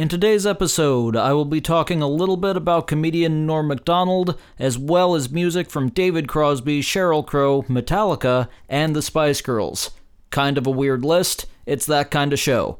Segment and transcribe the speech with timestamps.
[0.00, 4.78] In today's episode, I will be talking a little bit about comedian Norm MacDonald, as
[4.78, 9.90] well as music from David Crosby, Sheryl Crow, Metallica, and the Spice Girls.
[10.30, 12.78] Kind of a weird list, it's that kind of show.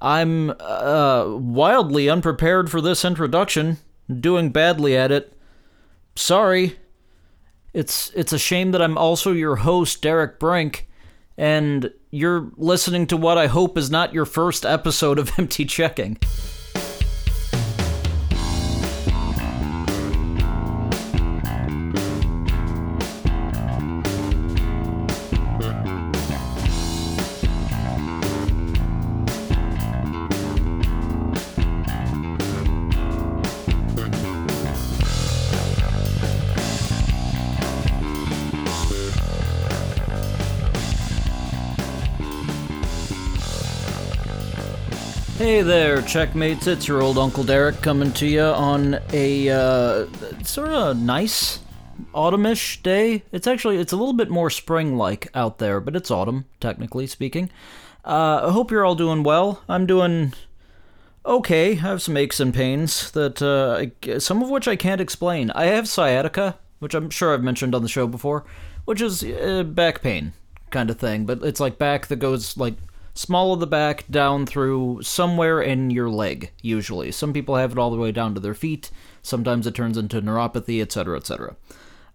[0.00, 3.78] I'm uh, wildly unprepared for this introduction,
[4.08, 5.36] doing badly at it.
[6.14, 6.78] Sorry.
[7.74, 10.88] It's it's a shame that I'm also your host, Derek Brink,
[11.36, 16.16] and you're listening to what I hope is not your first episode of Empty Checking.
[45.60, 46.66] Hey there, checkmates.
[46.66, 50.06] It's your old Uncle Derek coming to you on a uh,
[50.42, 51.58] sort of nice
[52.14, 53.24] autumnish day.
[53.30, 57.50] It's actually it's a little bit more spring-like out there, but it's autumn technically speaking.
[58.06, 59.62] Uh, I hope you're all doing well.
[59.68, 60.32] I'm doing
[61.26, 61.72] okay.
[61.72, 65.50] I have some aches and pains that uh, I, some of which I can't explain.
[65.50, 68.46] I have sciatica, which I'm sure I've mentioned on the show before,
[68.86, 70.32] which is uh, back pain
[70.70, 72.76] kind of thing, but it's like back that goes like
[73.20, 77.12] small of the back down through somewhere in your leg usually.
[77.12, 78.90] Some people have it all the way down to their feet.
[79.22, 81.56] Sometimes it turns into neuropathy etc etc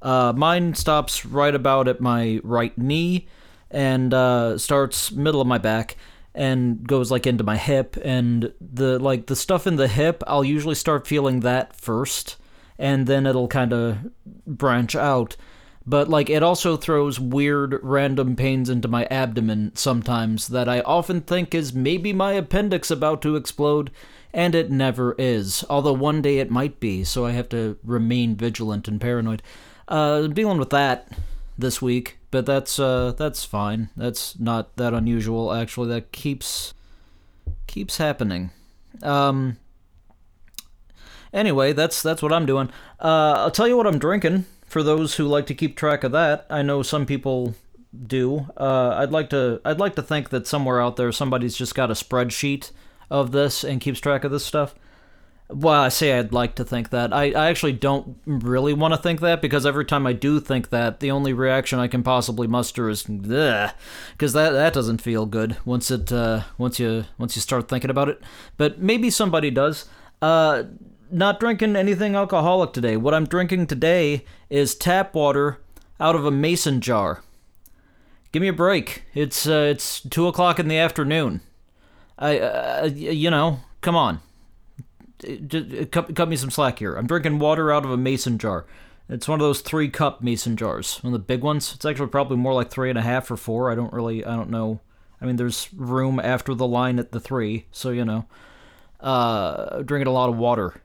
[0.06, 3.28] uh, mine stops right about at my right knee
[3.72, 5.98] and uh, starts middle of my back
[6.36, 7.98] and goes like into my hip.
[8.04, 12.38] And the like the stuff in the hip i'll usually start feeling that first.
[12.78, 13.98] And then it'll kind of
[14.46, 15.38] branch out
[15.88, 21.22] but like it also throws weird random pains into my abdomen sometimes that I often
[21.22, 23.92] think is maybe my appendix about to explode
[24.34, 25.64] and it never is.
[25.70, 29.44] Although one day it might be so I have to remain vigilant and paranoid.
[29.88, 31.08] Uh dealing with that
[31.58, 33.90] this week but that's uh that's fine.
[33.96, 35.90] That's not that unusual actually.
[35.90, 36.74] That keeps
[37.68, 38.50] keeps happening.
[39.04, 39.58] Um
[41.32, 42.72] anyway that's that's what I'm doing.
[43.00, 46.12] Uh I'll tell you what I'm drinking for those who like to keep track of
[46.12, 47.56] that, I know some people
[47.98, 48.48] do.
[48.58, 51.90] Uh, I'd like to I'd like to think that somewhere out there somebody's just got
[51.90, 52.72] a spreadsheet
[53.10, 54.76] of this and keeps track of this stuff.
[55.48, 57.14] Well, I say I'd like to think that.
[57.14, 60.72] I, I actually don't really want to think that because every time I do think
[60.72, 65.56] that, the only reaction I can possibly muster is because that that doesn't feel good
[65.64, 68.22] once it uh, once you once you start thinking about it.
[68.58, 69.86] But maybe somebody does.
[70.22, 70.64] Uh,
[71.16, 72.98] not drinking anything alcoholic today.
[72.98, 75.60] What I'm drinking today is tap water
[76.00, 77.24] out of a mason jar.
[78.32, 79.04] Give me a break.
[79.14, 81.40] It's uh, it's two o'clock in the afternoon.
[82.20, 84.20] I uh, you know, come on.
[85.92, 86.96] Cut, cut me some slack here.
[86.96, 88.66] I'm drinking water out of a mason jar.
[89.08, 91.74] It's one of those three cup mason jars, one of the big ones.
[91.74, 93.72] It's actually probably more like three and a half or four.
[93.72, 94.82] I don't really, I don't know.
[95.22, 98.26] I mean, there's room after the line at the three, so you know.
[99.00, 100.82] Uh, drinking a lot of water.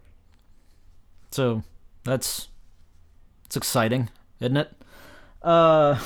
[1.30, 1.62] So
[2.04, 2.48] that's
[3.46, 4.08] it's exciting,
[4.40, 4.72] isn't it?
[5.42, 5.98] Uh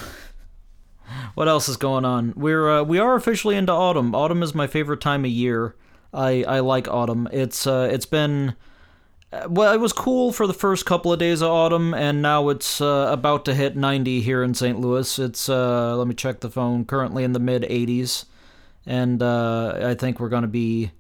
[1.35, 2.33] what else is going on?
[2.37, 4.15] We're uh, we are officially into autumn.
[4.15, 5.75] Autumn is my favorite time of year.
[6.12, 7.29] I I like autumn.
[7.33, 8.55] It's uh it's been
[9.35, 12.49] uh, well, it was cool for the first couple of days of autumn, and now
[12.51, 14.79] it's uh, about to hit 90 here in St.
[14.79, 15.19] Louis.
[15.19, 16.85] It's uh, let me check the phone.
[16.85, 18.27] Currently in the mid 80s,
[18.87, 20.93] and uh, I think we're gonna be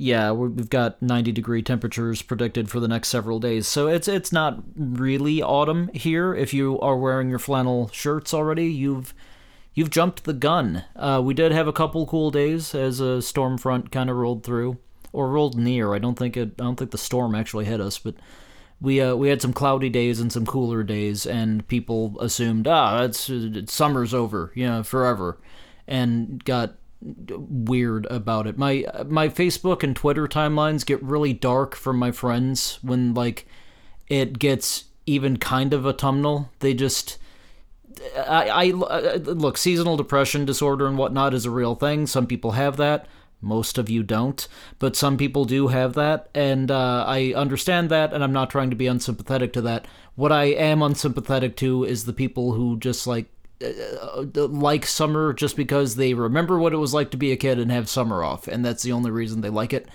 [0.00, 3.68] yeah, we've got 90 degree temperatures predicted for the next several days.
[3.68, 6.34] So it's it's not really autumn here.
[6.34, 9.12] If you are wearing your flannel shirts already, you've
[9.74, 10.84] you've jumped the gun.
[10.96, 14.42] Uh, we did have a couple cool days as a storm front kind of rolled
[14.42, 14.78] through
[15.12, 15.94] or rolled near.
[15.94, 16.54] I don't think it.
[16.58, 18.14] I don't think the storm actually hit us, but
[18.80, 23.02] we uh, we had some cloudy days and some cooler days, and people assumed ah,
[23.02, 25.38] it's, it's summer's over, you know, forever,
[25.86, 28.58] and got weird about it.
[28.58, 33.46] My my Facebook and Twitter timelines get really dark from my friends when like
[34.08, 36.50] it gets even kind of autumnal.
[36.60, 37.18] They just
[38.16, 42.06] I, I look seasonal depression disorder and whatnot is a real thing.
[42.06, 43.06] Some people have that.
[43.42, 44.46] Most of you don't,
[44.78, 48.68] but some people do have that, and uh, I understand that, and I'm not trying
[48.68, 49.88] to be unsympathetic to that.
[50.14, 53.28] What I am unsympathetic to is the people who just like
[53.62, 57.58] uh, like summer just because they remember what it was like to be a kid
[57.58, 59.88] and have summer off, and that's the only reason they like it.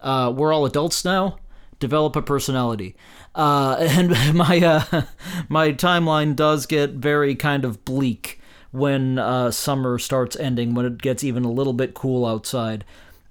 [0.00, 1.38] Uh, we're all adults now.
[1.78, 2.96] Develop a personality,
[3.34, 5.02] uh, and my uh,
[5.48, 8.40] my timeline does get very kind of bleak
[8.70, 12.84] when uh, summer starts ending, when it gets even a little bit cool outside.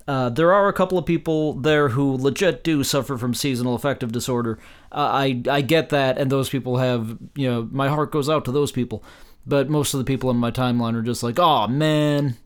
[0.07, 4.11] Uh, there are a couple of people there who legit do suffer from seasonal affective
[4.11, 4.59] disorder.
[4.91, 8.45] Uh, I I get that, and those people have you know my heart goes out
[8.45, 9.03] to those people.
[9.47, 12.37] But most of the people in my timeline are just like, oh man,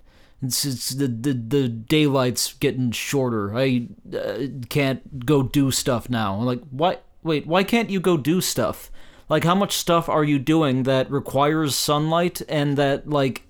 [0.41, 3.55] it's, it's the, the the daylight's getting shorter.
[3.55, 6.35] I uh, can't go do stuff now.
[6.35, 6.97] I'm like, why?
[7.23, 8.91] Wait, why can't you go do stuff?
[9.27, 13.43] Like, how much stuff are you doing that requires sunlight and that like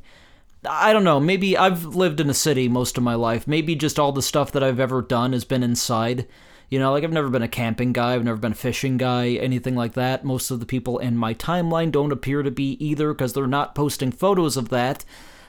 [0.65, 1.19] I don't know.
[1.19, 3.47] Maybe I've lived in a city most of my life.
[3.47, 6.27] Maybe just all the stuff that I've ever done has been inside.
[6.69, 9.29] You know, like I've never been a camping guy, I've never been a fishing guy,
[9.31, 10.23] anything like that.
[10.23, 13.75] Most of the people in my timeline don't appear to be either because they're not
[13.75, 15.03] posting photos of that.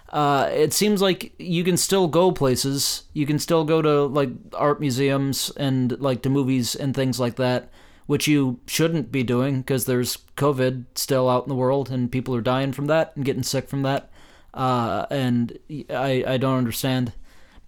[0.08, 3.05] Uh, it seems like you can still go places.
[3.12, 7.37] You can still go to like art museums and like to movies and things like
[7.37, 7.70] that,
[8.06, 12.34] which you shouldn't be doing because there's COVID still out in the world and people
[12.34, 14.11] are dying from that and getting sick from that
[14.55, 15.58] uh, and
[15.90, 17.12] I I don't understand.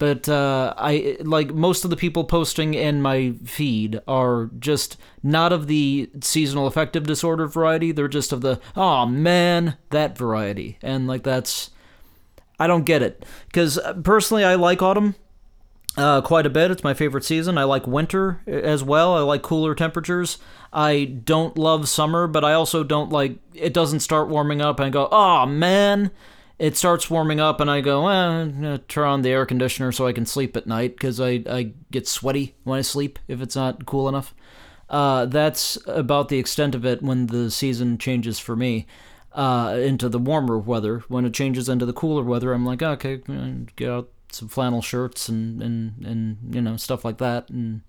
[0.03, 5.53] But uh, I like most of the people posting in my feed are just not
[5.53, 7.93] of the seasonal affective disorder variety.
[7.93, 11.71] They're just of the oh man that variety, and like that's
[12.59, 15.15] I don't get it because uh, personally I like autumn
[15.97, 16.73] uh, quite a bit.
[16.73, 17.57] It's my favorite season.
[17.57, 19.15] I like winter as well.
[19.15, 20.39] I like cooler temperatures.
[20.73, 24.93] I don't love summer, but I also don't like it doesn't start warming up and
[24.93, 26.11] go, oh man,
[26.63, 30.13] it starts warming up and I go, eh, turn on the air conditioner so I
[30.13, 33.85] can sleep at night because I, I get sweaty when I sleep if it's not
[33.85, 34.33] cool enough.
[34.89, 38.87] Uh, that's about the extent of it when the season changes for me
[39.33, 41.01] uh, into the warmer weather.
[41.09, 43.21] When it changes into the cooler weather, I'm like, okay,
[43.75, 47.81] get out some flannel shirts and, and, and you know stuff like that, and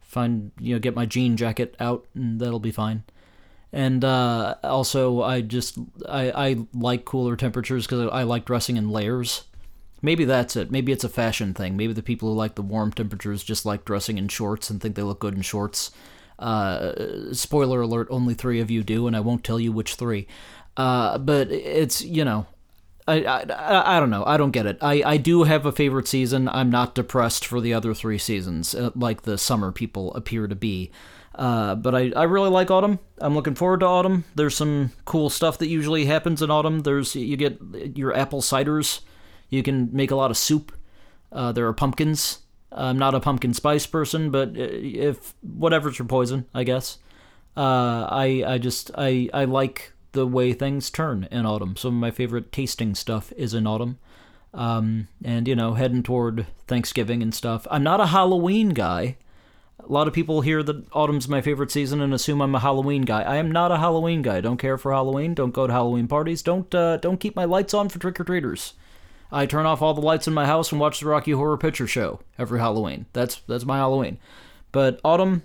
[0.00, 3.04] find you know get my jean jacket out, and that'll be fine
[3.72, 5.78] and uh, also I just
[6.08, 9.44] I, I like cooler temperatures because I like dressing in layers.
[10.00, 10.70] Maybe that's it.
[10.70, 11.76] Maybe it's a fashion thing.
[11.76, 14.94] Maybe the people who like the warm temperatures just like dressing in shorts and think
[14.94, 15.90] they look good in shorts.
[16.38, 20.28] Uh, spoiler alert: only three of you do, and I won't tell you which three.
[20.76, 22.46] Uh, but it's you know.
[23.08, 24.22] I, I, I don't know.
[24.26, 24.76] I don't get it.
[24.82, 26.46] I, I do have a favorite season.
[26.46, 30.54] I'm not depressed for the other three seasons, uh, like the summer people appear to
[30.54, 30.90] be.
[31.38, 32.98] Uh, but I, I really like autumn.
[33.18, 34.24] I'm looking forward to autumn.
[34.34, 36.80] There's some cool stuff that usually happens in autumn.
[36.80, 37.60] There's you get
[37.96, 39.00] your apple ciders.
[39.48, 40.76] You can make a lot of soup.
[41.30, 42.40] Uh, there are pumpkins.
[42.72, 46.98] I'm not a pumpkin spice person, but if whatever's your poison, I guess.
[47.56, 51.76] Uh, I I just I I like the way things turn in autumn.
[51.76, 53.98] Some of my favorite tasting stuff is in autumn.
[54.52, 57.64] Um, and you know, heading toward Thanksgiving and stuff.
[57.70, 59.18] I'm not a Halloween guy.
[59.80, 63.02] A lot of people hear that autumn's my favorite season and assume I'm a Halloween
[63.02, 63.22] guy.
[63.22, 64.40] I am not a Halloween guy.
[64.40, 65.34] Don't care for Halloween.
[65.34, 66.42] Don't go to Halloween parties.
[66.42, 68.74] Don't uh, don't keep my lights on for trick or treaters.
[69.30, 71.86] I turn off all the lights in my house and watch the Rocky Horror Picture
[71.86, 73.06] Show every Halloween.
[73.12, 74.18] That's that's my Halloween.
[74.72, 75.42] But autumn,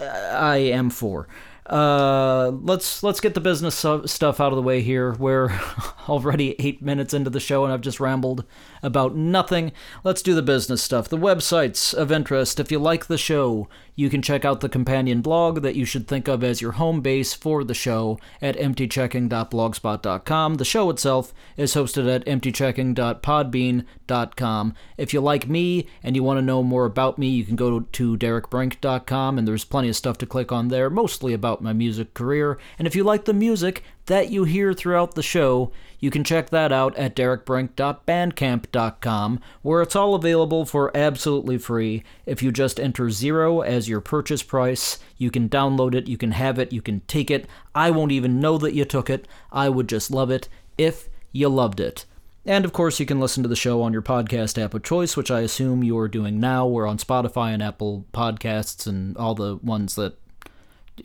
[0.00, 1.28] I am for.
[1.66, 5.12] Uh, let's let's get the business stuff out of the way here.
[5.12, 5.50] We're
[6.08, 8.44] already eight minutes into the show, and I've just rambled
[8.82, 9.70] about nothing.
[10.02, 11.08] Let's do the business stuff.
[11.08, 12.58] The websites of interest.
[12.58, 16.08] If you like the show, you can check out the companion blog that you should
[16.08, 20.54] think of as your home base for the show at emptychecking.blogspot.com.
[20.54, 24.74] The show itself is hosted at emptychecking.podbean.com.
[24.96, 27.80] If you like me and you want to know more about me, you can go
[27.80, 32.14] to derekbrink.com and there's plenty of stuff to click on there, mostly about my music
[32.14, 32.58] career.
[32.78, 36.48] And if you like the music that you hear throughout the show, you can check
[36.50, 42.02] that out at derekbrink.bandcamp.com, where it's all available for absolutely free.
[42.24, 46.32] If you just enter zero as your purchase price, you can download it, you can
[46.32, 47.46] have it, you can take it.
[47.74, 49.28] I won't even know that you took it.
[49.50, 52.06] I would just love it if you loved it.
[52.44, 55.16] And of course, you can listen to the show on your podcast app of choice,
[55.16, 56.66] which I assume you're doing now.
[56.66, 60.16] We're on Spotify and Apple Podcasts and all the ones that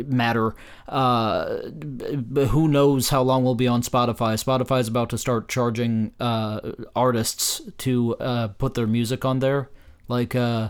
[0.05, 0.55] matter.
[0.87, 1.57] Uh,
[2.49, 4.33] who knows how long we'll be on Spotify?
[4.41, 9.69] Spotify is about to start charging uh, artists to uh, put their music on there.
[10.07, 10.69] Like uh,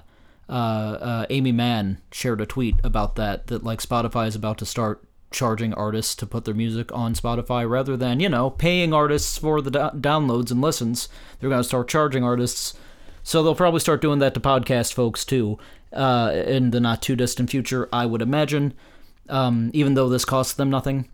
[0.49, 3.47] uh, uh, Aimee Mann shared a tweet about that.
[3.47, 7.69] That like Spotify is about to start charging artists to put their music on Spotify
[7.69, 11.09] rather than you know paying artists for the do- downloads and listens.
[11.39, 12.75] They're going to start charging artists.
[13.23, 15.59] So they'll probably start doing that to podcast folks too
[15.91, 18.73] in the not too distant future, I would imagine
[19.29, 21.09] um, even though this costs them nothing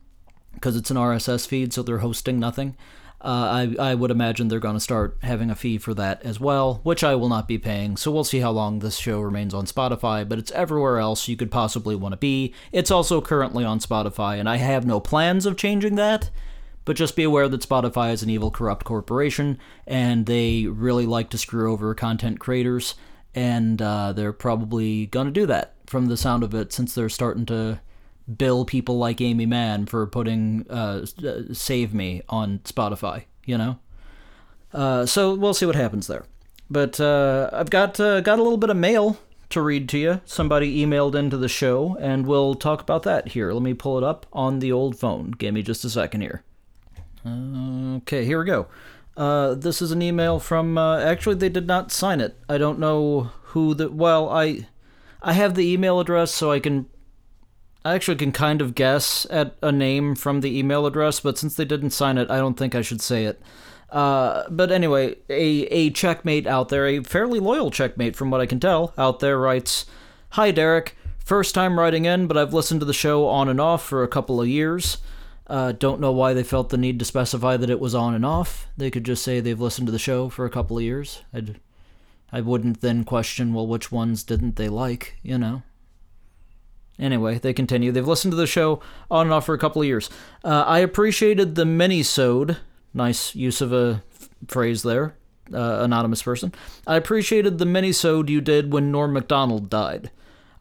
[0.53, 2.77] because it's an RSS feed, so they're hosting nothing.
[3.23, 6.41] Uh, I, I would imagine they're going to start having a fee for that as
[6.41, 7.95] well, which I will not be paying.
[7.95, 11.37] So we'll see how long this show remains on Spotify, but it's everywhere else you
[11.37, 12.53] could possibly want to be.
[12.73, 16.29] It's also currently on Spotify, and I have no plans of changing that.
[16.85, 21.29] But just be aware that Spotify is an evil, corrupt corporation, and they really like
[21.29, 22.95] to screw over content creators,
[23.33, 27.07] and uh, they're probably going to do that from the sound of it, since they're
[27.07, 27.79] starting to
[28.37, 31.05] bill people like Aimee Mann for putting uh,
[31.51, 33.79] Save Me on Spotify, you know?
[34.73, 36.25] Uh, so we'll see what happens there.
[36.69, 40.21] But uh, I've got uh, got a little bit of mail to read to you.
[40.25, 43.51] Somebody emailed into the show, and we'll talk about that here.
[43.51, 45.31] Let me pull it up on the old phone.
[45.31, 46.43] Give me just a second here.
[47.25, 48.67] Okay, here we go.
[49.15, 50.77] Uh, this is an email from.
[50.77, 52.37] Uh, actually, they did not sign it.
[52.49, 53.91] I don't know who the.
[53.91, 54.67] Well, I,
[55.21, 56.87] I have the email address, so I can.
[57.85, 61.55] I actually can kind of guess at a name from the email address, but since
[61.55, 63.41] they didn't sign it, I don't think I should say it.
[63.89, 68.45] Uh, but anyway, a, a checkmate out there, a fairly loyal checkmate from what I
[68.45, 69.85] can tell, out there writes
[70.31, 70.97] Hi, Derek.
[71.19, 74.07] First time writing in, but I've listened to the show on and off for a
[74.07, 74.97] couple of years.
[75.45, 78.25] Uh, don't know why they felt the need to specify that it was on and
[78.25, 78.67] off.
[78.77, 81.21] They could just say they've listened to the show for a couple of years.
[81.33, 81.59] I'd,
[82.31, 85.63] I wouldn't then question, well, which ones didn't they like, you know?
[87.03, 87.91] Anyway, they continue.
[87.91, 88.79] They've listened to the show
[89.11, 90.09] on and off for a couple of years.
[90.43, 92.57] Uh, I appreciated the mini-sode
[92.93, 95.15] Nice use of a f- phrase there,
[95.51, 96.53] uh, anonymous person.
[96.85, 100.11] I appreciated the mini-sode you did when Norm MacDonald died.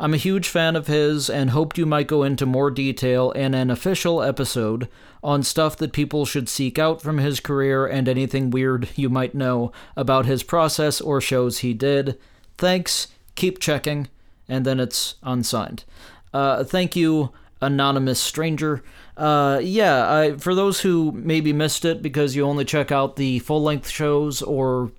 [0.01, 3.55] I'm a huge fan of his and hoped you might go into more detail in
[3.55, 4.89] an official episode
[5.23, 9.35] on stuff that people should seek out from his career and anything weird you might
[9.35, 12.19] know about his process or shows he did.
[12.59, 14.09] Thanks, keep checking,
[14.49, 15.85] and then it's unsigned.
[16.33, 18.83] Uh, thank you, anonymous stranger.
[19.17, 23.39] Uh, yeah, I, for those who maybe missed it because you only check out the
[23.41, 24.91] full length shows or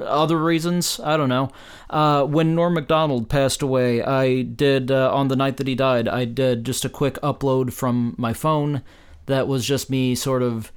[0.00, 1.50] other reasons, I don't know.
[1.90, 6.08] Uh, when Norm MacDonald passed away, I did, uh, on the night that he died,
[6.08, 8.82] I did just a quick upload from my phone
[9.26, 10.72] that was just me sort of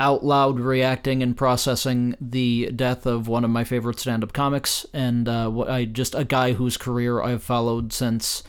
[0.00, 4.86] out loud reacting and processing the death of one of my favorite stand up comics,
[4.92, 8.44] and uh, I just a guy whose career I've followed since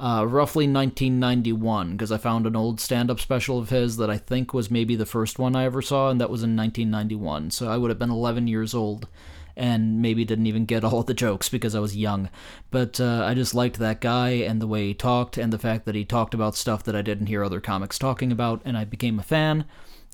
[0.00, 4.16] uh, roughly 1991, because I found an old stand up special of his that I
[4.16, 7.50] think was maybe the first one I ever saw, and that was in 1991.
[7.50, 9.08] So I would have been 11 years old
[9.56, 12.30] and maybe didn't even get all the jokes because I was young.
[12.70, 15.84] But uh, I just liked that guy and the way he talked, and the fact
[15.84, 18.86] that he talked about stuff that I didn't hear other comics talking about, and I
[18.86, 19.66] became a fan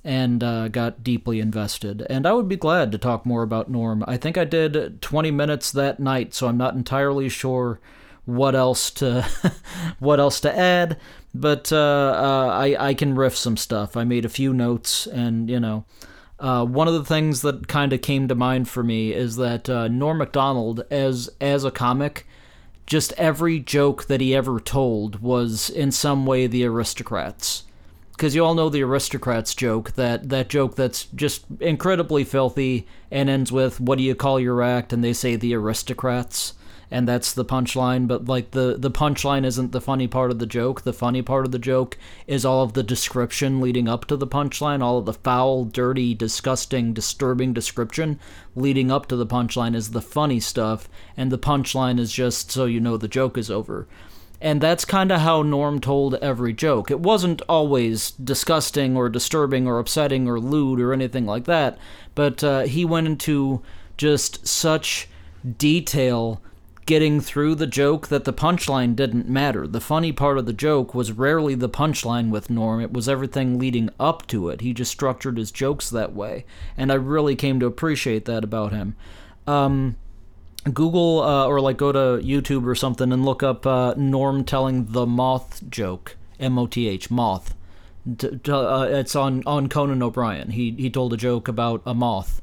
[0.03, 2.05] and uh, got deeply invested.
[2.11, 4.05] And I would be glad to talk more about Norm.
[4.07, 7.81] I think I did 20 minutes that night, so I'm not entirely sure
[8.27, 9.23] what else to
[9.99, 10.99] what else to add,
[11.35, 13.97] but uh, uh, I I can riff some stuff.
[13.97, 15.85] I made a few notes, and you know,
[16.39, 19.71] uh, one of the things that kind of came to mind for me is that
[19.71, 22.27] uh, Norm Macdonald, as as a comic,
[22.87, 27.65] just every joke that he ever told was in some way the aristocrats.
[28.13, 33.29] Because you all know the aristocrats joke, that, that joke that's just incredibly filthy and
[33.29, 34.95] ends with, What do you call your act?
[34.95, 36.55] And they say the aristocrats
[36.91, 40.47] and that's the punchline but like the the punchline isn't the funny part of the
[40.47, 44.17] joke the funny part of the joke is all of the description leading up to
[44.17, 48.19] the punchline all of the foul dirty disgusting disturbing description
[48.55, 52.65] leading up to the punchline is the funny stuff and the punchline is just so
[52.65, 53.87] you know the joke is over
[54.41, 56.91] and that's kind of how Norm told every joke.
[56.91, 61.79] It wasn't always disgusting or disturbing or upsetting or lewd or anything like that,
[62.15, 63.63] but uh, he went into
[63.97, 65.09] just such
[65.59, 66.43] detail
[66.87, 69.67] getting through the joke that the punchline didn't matter.
[69.67, 73.59] The funny part of the joke was rarely the punchline with Norm, it was everything
[73.59, 74.61] leading up to it.
[74.61, 76.45] He just structured his jokes that way,
[76.77, 78.95] and I really came to appreciate that about him.
[79.47, 79.97] Um,
[80.73, 84.87] Google uh, or like go to YouTube or something and look up uh, Norm telling
[84.87, 87.55] the moth joke, M O T H, moth.
[88.09, 90.51] Uh, it's on on Conan O'Brien.
[90.51, 92.41] He he told a joke about a moth,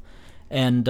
[0.50, 0.86] and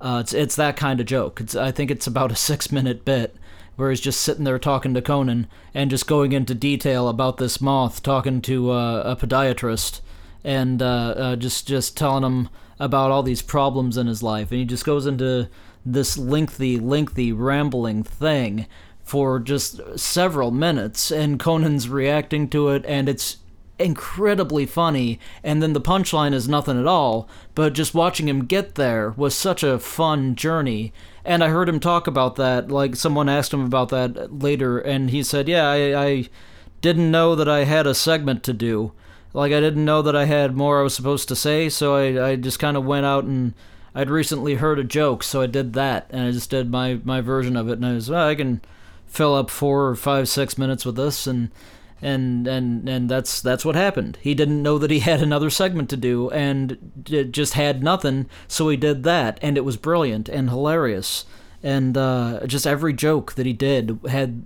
[0.00, 1.40] uh, it's it's that kind of joke.
[1.40, 3.36] It's I think it's about a six minute bit
[3.76, 7.60] where he's just sitting there talking to Conan and just going into detail about this
[7.60, 10.00] moth, talking to uh, a podiatrist,
[10.42, 12.48] and uh, uh, just just telling him
[12.80, 15.48] about all these problems in his life, and he just goes into
[15.84, 18.66] this lengthy, lengthy, rambling thing
[19.02, 23.38] for just several minutes, and Conan's reacting to it, and it's
[23.78, 28.74] incredibly funny, and then the punchline is nothing at all, but just watching him get
[28.74, 30.92] there was such a fun journey.
[31.24, 35.10] And I heard him talk about that, like someone asked him about that later, and
[35.10, 36.28] he said, Yeah, I, I
[36.80, 38.92] didn't know that I had a segment to do.
[39.34, 42.30] Like, I didn't know that I had more I was supposed to say, so I,
[42.30, 43.54] I just kind of went out and
[43.94, 47.20] I'd recently heard a joke, so I did that, and I just did my, my
[47.20, 48.60] version of it, and I was, well, I can
[49.06, 51.50] fill up four or five, six minutes with this, and
[52.00, 54.18] and and and that's that's what happened.
[54.20, 56.78] He didn't know that he had another segment to do, and
[57.30, 61.24] just had nothing, so he did that, and it was brilliant and hilarious.
[61.60, 64.44] And uh, just every joke that he did had,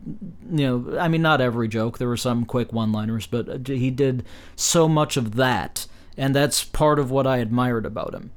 [0.50, 1.98] you know, I mean, not every joke.
[1.98, 4.24] There were some quick one-liners, but he did
[4.56, 8.30] so much of that, and that's part of what I admired about him.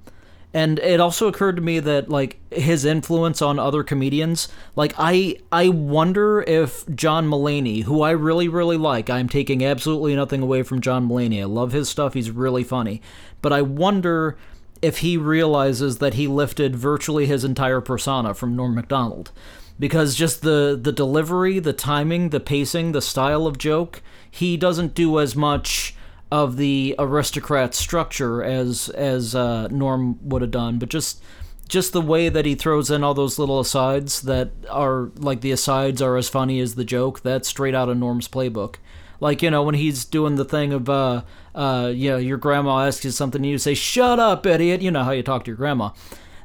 [0.56, 4.48] And it also occurred to me that like his influence on other comedians,
[4.78, 10.16] like I I wonder if John Mulaney, who I really really like, I'm taking absolutely
[10.16, 11.42] nothing away from John Mulaney.
[11.42, 12.14] I love his stuff.
[12.14, 13.02] He's really funny.
[13.42, 14.38] But I wonder
[14.82, 19.34] if he realizes that he lifted virtually his entire persona from Norm Macdonald
[19.78, 24.96] because just the the delivery, the timing, the pacing, the style of joke, he doesn't
[24.96, 25.95] do as much
[26.32, 31.22] of the aristocrat structure as as uh, Norm would have done, but just
[31.68, 35.52] just the way that he throws in all those little asides that are like the
[35.52, 37.22] asides are as funny as the joke.
[37.22, 38.76] That's straight out of Norm's playbook.
[39.20, 42.86] Like you know when he's doing the thing of uh uh you know your grandma
[42.86, 44.82] asks you something and you say shut up idiot.
[44.82, 45.92] You know how you talk to your grandma.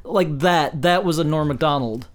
[0.03, 0.81] Like that.
[0.81, 2.07] That was a Norm Macdonald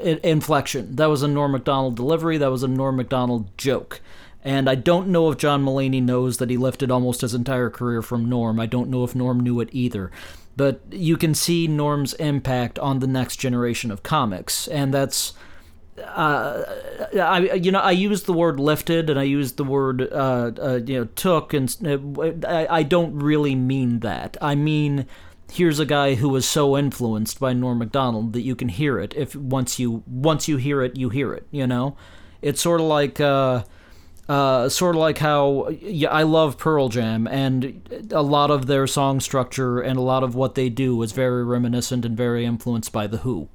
[0.00, 0.96] inflection.
[0.96, 2.38] That was a Norm Macdonald delivery.
[2.38, 4.00] That was a Norm Macdonald joke.
[4.44, 8.02] And I don't know if John Mulaney knows that he lifted almost his entire career
[8.02, 8.60] from Norm.
[8.60, 10.10] I don't know if Norm knew it either.
[10.56, 15.32] But you can see Norm's impact on the next generation of comics, and that's.
[16.02, 16.64] Uh,
[17.20, 20.80] I you know I used the word lifted and I used the word uh, uh,
[20.86, 25.08] you know took and uh, I, I don't really mean that I mean
[25.50, 29.12] here's a guy who was so influenced by Norm Macdonald that you can hear it
[29.16, 31.96] if once you once you hear it you hear it you know
[32.42, 33.18] it's sort of like
[34.28, 38.86] uh, sort of like how yeah, I love Pearl Jam, and a lot of their
[38.86, 42.92] song structure and a lot of what they do is very reminiscent and very influenced
[42.92, 43.48] by The Who.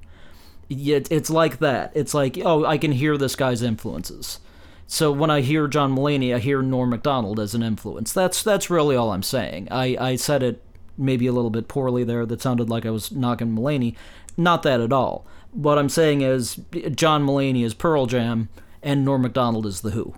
[0.68, 1.92] It's like that.
[1.94, 4.40] It's like, oh, I can hear this guy's influences.
[4.86, 8.12] So when I hear John Mulaney, I hear Norm Macdonald as an influence.
[8.12, 9.68] That's that's really all I'm saying.
[9.70, 10.62] I, I said it
[10.98, 12.26] maybe a little bit poorly there.
[12.26, 13.94] That sounded like I was knocking Mulaney.
[14.36, 15.26] Not that at all.
[15.52, 16.60] What I'm saying is
[16.96, 18.48] John Mulaney is Pearl Jam,
[18.82, 20.14] and Norm Macdonald is The Who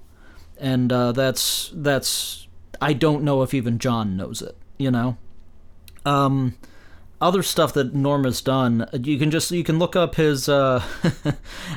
[0.58, 2.46] and uh, that's that's
[2.80, 4.56] I don't know if even John knows it.
[4.78, 5.16] You know,
[6.04, 6.56] um,
[7.20, 8.88] other stuff that Norma's done.
[8.92, 10.82] You can just you can look up his uh,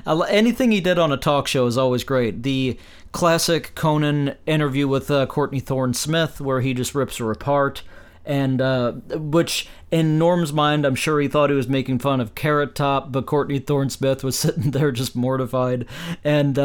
[0.30, 2.43] anything he did on a talk show is always great.
[2.43, 2.77] The
[3.12, 7.84] classic Conan interview with uh, Courtney Thorne Smith, where he just rips her apart
[8.30, 12.36] and uh, which in Norm's mind, I'm sure he thought he was making fun of
[12.36, 15.88] Carrot Top, but Courtney Thorne Smith was sitting there just mortified,
[16.24, 16.62] and uh,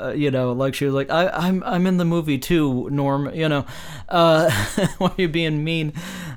[0.00, 2.90] uh, you know, like she was like, I, am I'm, I'm in the movie too,
[2.90, 3.32] Norm.
[3.32, 3.66] You know,
[4.08, 4.50] uh,
[4.98, 5.92] why are you being mean?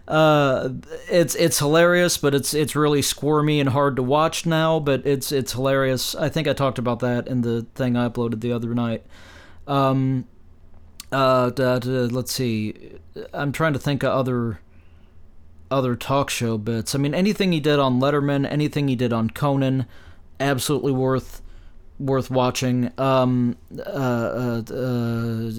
[0.08, 0.70] Uh,
[1.10, 4.80] it's it's hilarious, but it's it's really squirmy and hard to watch now.
[4.80, 6.14] But it's it's hilarious.
[6.14, 9.04] I think I talked about that in the thing I uploaded the other night.
[9.66, 10.26] Um,
[11.12, 11.52] uh,
[12.12, 12.74] let's see.
[13.34, 14.60] I'm trying to think of other
[15.70, 16.96] other talk show bits.
[16.96, 19.86] I mean, anything he did on Letterman, anything he did on Conan,
[20.40, 21.42] absolutely worth
[22.00, 22.92] worth watching.
[22.98, 25.52] Um, uh, uh, uh,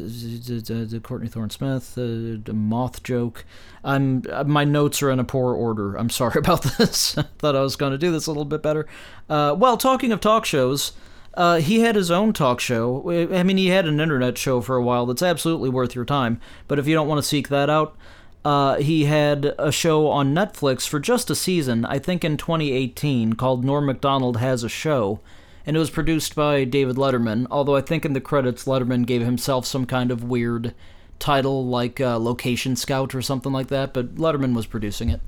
[1.00, 3.44] Courtney Thorne Smith, uh, the Moth joke.
[3.84, 5.96] I'm my notes are in a poor order.
[5.96, 7.14] I'm sorry about this.
[7.38, 8.86] Thought I was going to do this a little bit better.
[9.28, 10.92] Uh, well, talking of talk shows.
[11.34, 13.28] Uh, he had his own talk show.
[13.32, 16.40] I mean, he had an internet show for a while that's absolutely worth your time.
[16.66, 17.96] But if you don't want to seek that out,
[18.44, 23.34] uh, he had a show on Netflix for just a season, I think in 2018,
[23.34, 25.20] called Norm Macdonald Has a Show.
[25.66, 29.22] And it was produced by David Letterman, although I think in the credits, Letterman gave
[29.22, 30.74] himself some kind of weird
[31.18, 35.20] title like uh, Location Scout or something like that, but Letterman was producing it.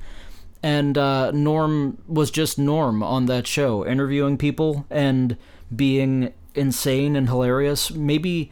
[0.62, 5.36] And uh, Norm was just Norm on that show, interviewing people and
[5.74, 7.90] being insane and hilarious.
[7.90, 8.50] Maybe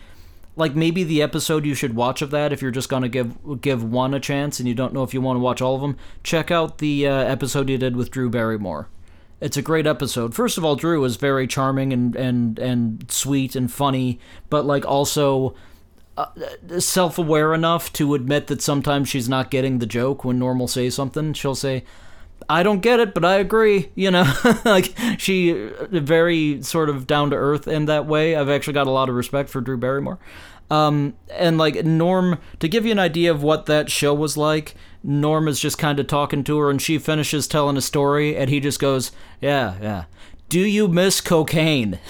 [0.56, 3.82] like maybe the episode you should watch of that if you're just gonna give give
[3.84, 5.96] one a chance and you don't know if you want to watch all of them.
[6.22, 8.88] Check out the uh, episode you did with Drew Barrymore.
[9.40, 10.34] It's a great episode.
[10.34, 14.18] First of all, Drew is very charming and and and sweet and funny,
[14.50, 15.54] but like also
[16.16, 16.26] uh,
[16.78, 21.32] self-aware enough to admit that sometimes she's not getting the joke when Normal says something.
[21.32, 21.84] She'll say,
[22.48, 23.90] I don't get it, but I agree.
[23.94, 24.32] You know,
[24.64, 25.52] like she
[25.90, 28.36] very sort of down to earth in that way.
[28.36, 30.18] I've actually got a lot of respect for Drew Barrymore.
[30.70, 34.74] Um, and like Norm, to give you an idea of what that show was like,
[35.02, 38.50] Norm is just kind of talking to her, and she finishes telling a story, and
[38.50, 40.04] he just goes, "Yeah, yeah.
[40.48, 41.98] Do you miss cocaine?"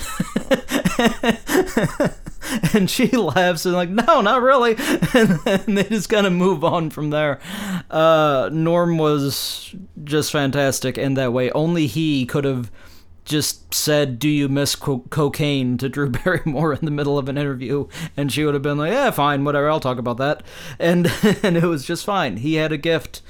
[2.73, 4.77] and she laughs and like, no, not really.
[5.15, 7.41] And they just kind of move on from there.
[7.91, 9.75] Uh, Norm was
[10.05, 11.51] just fantastic in that way.
[11.51, 12.71] Only he could have
[13.25, 17.39] just said, "Do you miss co- cocaine?" to Drew Barrymore in the middle of an
[17.39, 19.69] interview, and she would have been like, "Yeah, fine, whatever.
[19.69, 20.43] I'll talk about that,"
[20.79, 21.11] and
[21.43, 22.39] and it was just fine.
[22.39, 23.23] He had a gift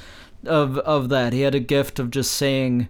[0.44, 1.33] of of that.
[1.33, 2.88] He had a gift of just saying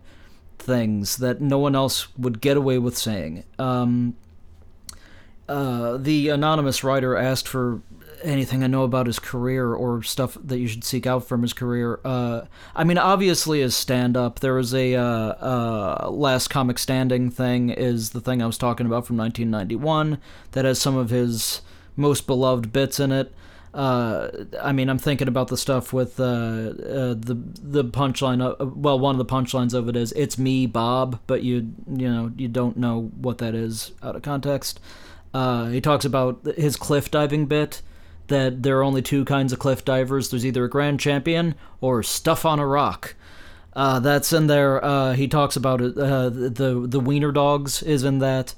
[0.59, 3.44] things that no one else would get away with saying.
[3.59, 4.16] Um,
[5.49, 7.81] uh, the anonymous writer asked for
[8.23, 11.53] anything I know about his career or stuff that you should seek out from his
[11.53, 12.01] career.
[12.05, 12.42] Uh,
[12.75, 14.40] I mean, obviously, his stand up.
[14.40, 18.87] There was a uh, uh, Last Comic Standing thing, is the thing I was talking
[18.87, 20.18] about from 1991
[20.53, 21.62] that has some of his
[21.97, 23.33] most beloved bits in it.
[23.79, 28.43] Uh, I mean, I'm thinking about the stuff with uh, uh, the the punchline.
[28.43, 32.11] Of, well, one of the punchlines of it is "It's me, Bob," but you you
[32.11, 34.81] know you don't know what that is out of context.
[35.33, 37.81] Uh, he talks about his cliff diving bit
[38.27, 40.31] that there are only two kinds of cliff divers.
[40.31, 43.14] There's either a grand champion or stuff on a rock.
[43.75, 44.85] Uh, that's in there.
[44.85, 45.97] Uh, he talks about it.
[45.97, 48.57] Uh, the the Wiener Dogs is in that.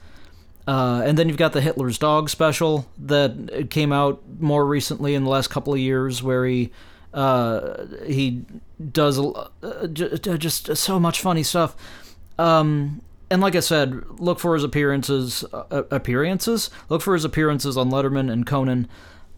[0.71, 5.25] Uh, and then you've got the Hitler's Dog special that came out more recently in
[5.25, 6.71] the last couple of years, where he
[7.13, 8.45] uh, he
[8.93, 11.75] does uh, just so much funny stuff.
[12.39, 15.45] Um, and like I said, look for his appearances.
[15.51, 16.71] appearances.
[16.89, 18.87] Look for his appearances on Letterman and Conan.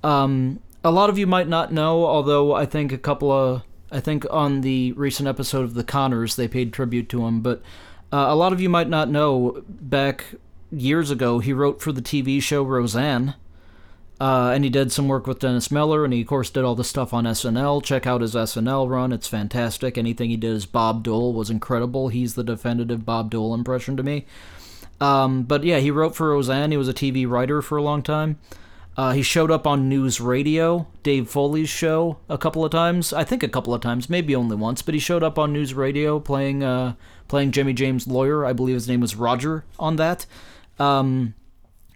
[0.05, 4.01] Um, a lot of you might not know, although I think a couple of I
[4.01, 7.63] think on the recent episode of The Conners they paid tribute to him, but
[8.13, 10.35] uh, a lot of you might not know back
[10.73, 13.35] years ago he wrote for the TV show Roseanne.
[14.21, 16.77] Uh, and he did some work with Dennis Miller, and he, of course, did all
[16.77, 17.83] the stuff on SNL.
[17.83, 19.99] Check out his SNL run, it's fantastic.
[19.99, 22.07] Anything he did as Bob Dole was incredible.
[22.07, 24.25] He's the definitive Bob Dole impression to me.
[25.01, 26.71] Um, but yeah, he wrote for Roseanne.
[26.71, 28.39] He was a TV writer for a long time.
[28.97, 33.13] Uh, he showed up on News Radio, Dave Foley's show, a couple of times.
[33.13, 35.75] I think a couple of times, maybe only once, but he showed up on News
[35.75, 36.95] Radio playing uh,
[37.27, 38.45] playing Jimmy James' lawyer.
[38.45, 40.27] I believe his name was Roger on that.
[40.83, 41.35] Um,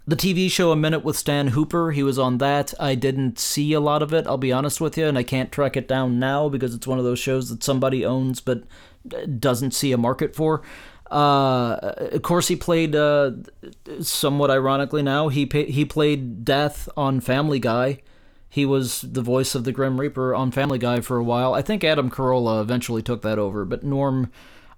[0.06, 2.72] the TV show A Minute with Stan Hooper, he was on that.
[2.78, 5.50] I didn't see a lot of it, I'll be honest with you, and I can't
[5.50, 8.62] track it down now because it's one of those shows that somebody owns but
[9.40, 10.62] doesn't see a market for.
[11.10, 13.32] Uh, of course, he played uh,
[14.00, 15.02] somewhat ironically.
[15.02, 18.02] Now he he played Death on Family Guy.
[18.48, 21.52] He was the voice of the Grim Reaper on Family Guy for a while.
[21.54, 24.32] I think Adam Carolla eventually took that over, but Norm,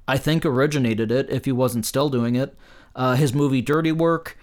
[0.06, 2.56] I think, originated it if he wasn't still doing it.
[2.94, 4.36] Uh, his movie Dirty Work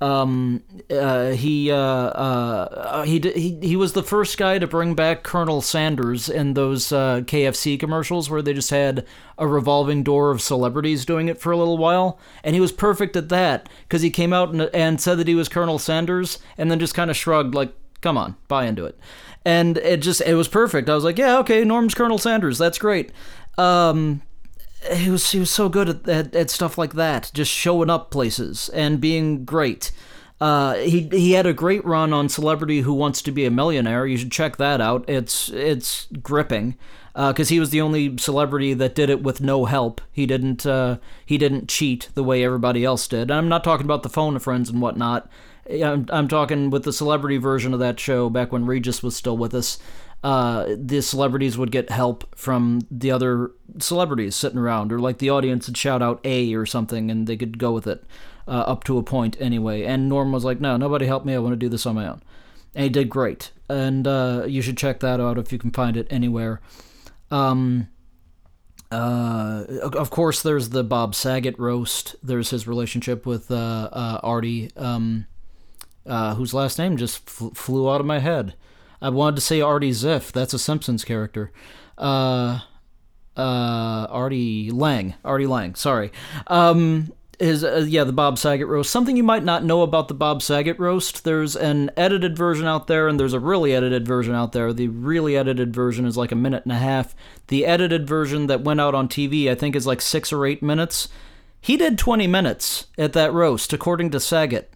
[0.00, 5.22] um, uh, he uh, uh, he he he was the first guy to bring back
[5.22, 9.04] Colonel Sanders in those uh, KFC commercials where they just had
[9.36, 13.14] a revolving door of celebrities doing it for a little while, and he was perfect
[13.14, 16.70] at that because he came out and, and said that he was Colonel Sanders, and
[16.70, 18.98] then just kind of shrugged like, "Come on, buy into it,"
[19.44, 20.88] and it just it was perfect.
[20.88, 23.12] I was like, "Yeah, okay, Norm's Colonel Sanders, that's great."
[23.58, 24.22] Um,
[24.92, 28.10] he was he was so good at, at, at stuff like that, just showing up
[28.10, 29.92] places and being great.
[30.40, 34.06] Uh, he he had a great run on Celebrity Who Wants to Be a Millionaire.
[34.06, 35.04] You should check that out.
[35.08, 36.76] It's it's gripping
[37.12, 40.00] because uh, he was the only celebrity that did it with no help.
[40.10, 43.22] He didn't uh, he didn't cheat the way everybody else did.
[43.22, 45.28] And I'm not talking about the phone of friends and whatnot.
[45.70, 49.36] I'm, I'm talking with the celebrity version of that show back when Regis was still
[49.36, 49.78] with us
[50.22, 55.30] uh, the celebrities would get help from the other celebrities sitting around, or like the
[55.30, 58.04] audience would shout out A or something, and they could go with it
[58.46, 59.84] uh, up to a point anyway.
[59.84, 61.34] And Norm was like, "No, nobody help me.
[61.34, 62.22] I want to do this on my own."
[62.74, 65.96] And he did great, and uh, you should check that out if you can find
[65.96, 66.60] it anywhere.
[67.30, 67.88] Um,
[68.92, 72.16] uh, of course, there's the Bob Saget roast.
[72.22, 75.26] There's his relationship with uh, uh, Artie, um,
[76.06, 78.54] uh, whose last name just fl- flew out of my head.
[79.02, 80.32] I wanted to say Artie Ziff.
[80.32, 81.52] That's a Simpsons character.
[81.96, 82.60] Uh,
[83.36, 85.14] uh, Artie Lange.
[85.24, 85.74] Artie Lange.
[85.74, 86.12] Sorry.
[86.46, 88.90] Um, is uh, yeah the Bob Saget roast.
[88.90, 91.24] Something you might not know about the Bob Saget roast.
[91.24, 94.72] There's an edited version out there, and there's a really edited version out there.
[94.72, 97.14] The really edited version is like a minute and a half.
[97.48, 100.62] The edited version that went out on TV, I think, is like six or eight
[100.62, 101.08] minutes.
[101.62, 104.72] He did 20 minutes at that roast, according to Saget.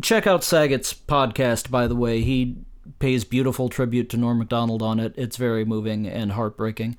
[0.00, 2.22] Check out Saget's podcast, by the way.
[2.22, 2.56] He
[2.98, 5.14] pays beautiful tribute to Norm Macdonald on it.
[5.16, 6.96] It's very moving and heartbreaking.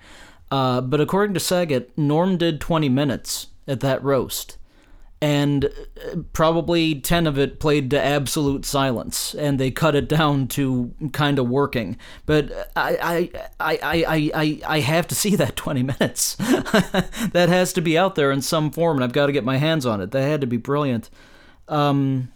[0.52, 4.58] Uh, but according to Saget, Norm did 20 minutes at that roast,
[5.20, 10.48] and uh, probably 10 of it played to absolute silence, and they cut it down
[10.50, 11.98] to kind of working.
[12.26, 16.36] But I, I, I, I, I, I have to see that 20 minutes.
[16.36, 19.58] that has to be out there in some form, and I've got to get my
[19.58, 20.12] hands on it.
[20.12, 21.10] That had to be brilliant.
[21.68, 22.32] Um,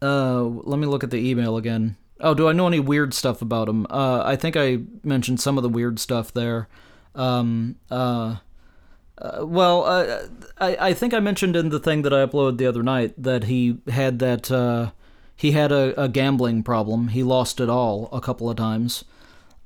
[0.00, 1.96] uh, let me look at the email again.
[2.20, 3.86] Oh, do I know any weird stuff about him?
[3.90, 6.68] Uh, I think I mentioned some of the weird stuff there.
[7.14, 8.36] Um, uh,
[9.18, 10.26] Uh, well, uh,
[10.58, 13.44] I I think I mentioned in the thing that I uploaded the other night that
[13.44, 14.90] he had that uh,
[15.34, 17.08] he had a, a gambling problem.
[17.08, 19.04] He lost it all a couple of times,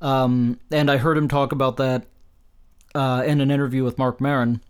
[0.00, 2.06] um, and I heard him talk about that
[2.94, 4.60] uh, in an interview with Marc Maron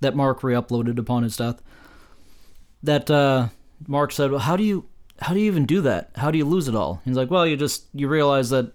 [0.00, 1.62] that Mark re-uploaded upon his death.
[2.82, 3.08] That
[3.86, 4.86] Marc said, well, "How do you
[5.20, 6.10] how do you even do that?
[6.16, 8.72] How do you lose it all?" He's like, "Well, you just you realize that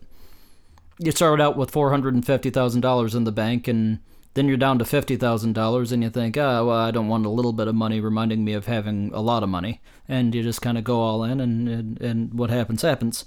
[1.00, 4.00] you started out with four hundred and fifty thousand dollars in the bank and."
[4.34, 7.54] then you're down to $50,000 and you think, oh, well, I don't want a little
[7.54, 9.82] bit of money reminding me of having a lot of money.
[10.08, 13.26] And you just kind of go all in and, and, and what happens, happens.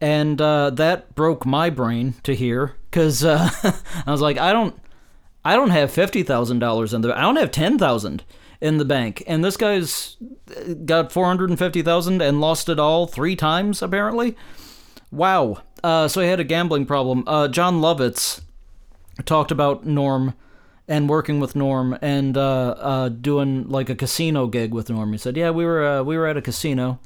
[0.00, 3.50] And uh, that broke my brain to hear because uh,
[4.06, 4.80] I was like, I don't,
[5.44, 8.24] I don't have $50,000 in the, I don't have 10,000
[8.64, 9.22] in the bank.
[9.26, 10.16] And this guy's
[10.86, 14.36] got 450,000 and lost it all three times apparently.
[15.12, 15.58] Wow.
[15.82, 17.24] Uh, so he had a gambling problem.
[17.26, 18.40] Uh, Jon Lovitz
[19.26, 20.32] talked about Norm
[20.88, 25.12] and working with Norm and uh, uh, doing like a casino gig with Norm.
[25.12, 27.00] He said, "Yeah, we were uh, we were at a casino,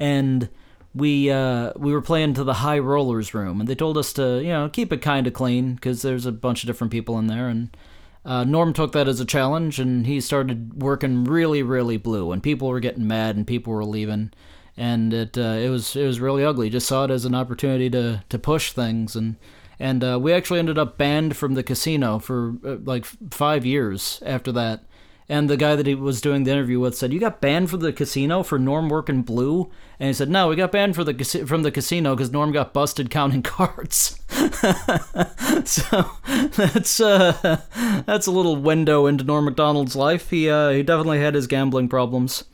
[0.00, 0.48] and
[0.94, 4.40] we uh, we were playing to the high rollers room, and they told us to
[4.40, 7.28] you know keep it kind of clean because there's a bunch of different people in
[7.28, 7.76] there, and."
[8.24, 12.32] Uh, Norm took that as a challenge, and he started working really, really blue.
[12.32, 14.32] And people were getting mad, and people were leaving,
[14.76, 16.70] and it uh, it was it was really ugly.
[16.70, 19.36] Just saw it as an opportunity to to push things, and
[19.78, 24.22] and uh, we actually ended up banned from the casino for uh, like five years
[24.24, 24.84] after that.
[25.26, 27.80] And the guy that he was doing the interview with said, "You got banned from
[27.80, 31.14] the casino for Norm working blue." And he said, "No, we got banned for the
[31.46, 34.20] from the casino because Norm got busted counting cards."
[35.64, 36.10] so
[36.56, 37.60] that's uh,
[38.06, 40.28] that's a little window into Norm Macdonald's life.
[40.28, 42.44] He uh, he definitely had his gambling problems.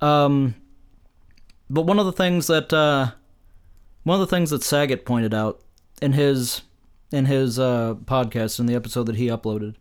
[0.00, 0.54] Um,
[1.68, 3.10] but one of the things that uh,
[4.04, 5.60] one of the things that Saget pointed out
[6.00, 6.62] in his
[7.12, 9.74] in his uh, podcast in the episode that he uploaded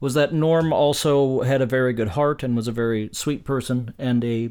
[0.00, 3.94] was that Norm also had a very good heart and was a very sweet person
[3.98, 4.50] and a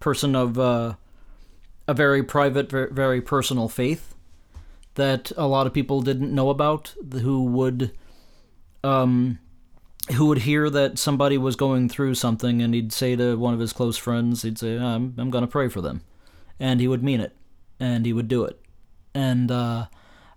[0.00, 0.94] person of uh,
[1.86, 4.14] a very private, very, personal faith
[4.94, 7.92] that a lot of people didn't know about, who would
[8.82, 9.38] um,
[10.14, 13.60] who would hear that somebody was going through something and he'd say to one of
[13.60, 16.02] his close friends, he'd say, "I'm I'm going to pray for them,"
[16.58, 17.36] and he would mean it,
[17.78, 18.60] and he would do it,
[19.14, 19.86] and uh,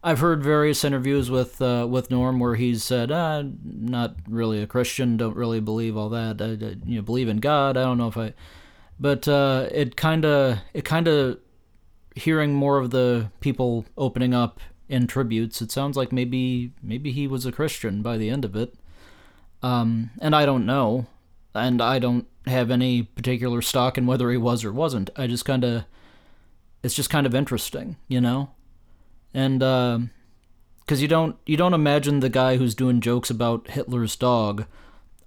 [0.03, 4.67] I've heard various interviews with uh, with Norm where he's said, uh, "Not really a
[4.67, 5.15] Christian.
[5.15, 6.41] Don't really believe all that.
[6.41, 7.77] I, I you know, believe in God.
[7.77, 8.33] I don't know if I."
[8.99, 11.39] But uh, it kind of it kind of
[12.15, 14.59] hearing more of the people opening up
[14.89, 15.61] in tributes.
[15.61, 18.73] It sounds like maybe maybe he was a Christian by the end of it.
[19.61, 21.05] Um, and I don't know,
[21.53, 25.11] and I don't have any particular stock in whether he was or wasn't.
[25.15, 25.85] I just kind of
[26.81, 28.49] it's just kind of interesting, you know
[29.33, 34.15] and because uh, you don't you don't imagine the guy who's doing jokes about Hitler's
[34.15, 34.65] dog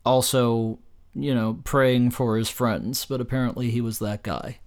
[0.04, 0.78] also
[1.14, 4.58] you know praying for his friends, but apparently he was that guy,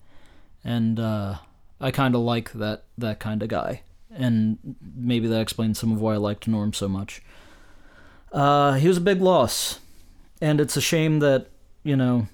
[0.64, 1.36] and uh,
[1.80, 4.58] I kind of like that that kind of guy, and
[4.96, 7.22] maybe that explains some of why I liked Norm so much.
[8.32, 9.80] Uh, he was a big loss,
[10.42, 11.48] and it's a shame that
[11.84, 12.28] you know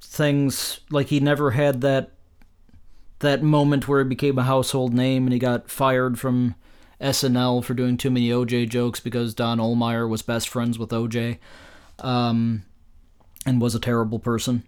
[0.00, 2.10] things like he never had that
[3.22, 6.54] that moment where he became a household name and he got fired from
[7.00, 11.38] SNL for doing too many OJ jokes because Don Ohlmeyer was best friends with OJ
[11.98, 12.64] um,
[13.44, 14.62] and was a terrible person.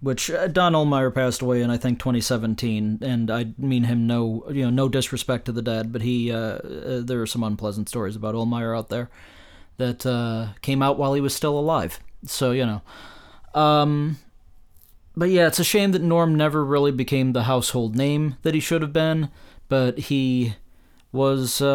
[0.00, 4.44] Which uh, Don Ohlmeyer passed away in I think 2017, and I mean him no
[4.48, 7.88] you know no disrespect to the dead, but he uh, uh, there are some unpleasant
[7.88, 9.10] stories about Ohlmeyer out there
[9.78, 11.98] that uh, came out while he was still alive.
[12.26, 12.82] So you know,
[13.60, 14.18] um,
[15.18, 18.60] but yeah, it's a shame that Norm never really became the household name that he
[18.60, 19.30] should have been,
[19.68, 20.54] but he
[21.10, 21.66] was uh,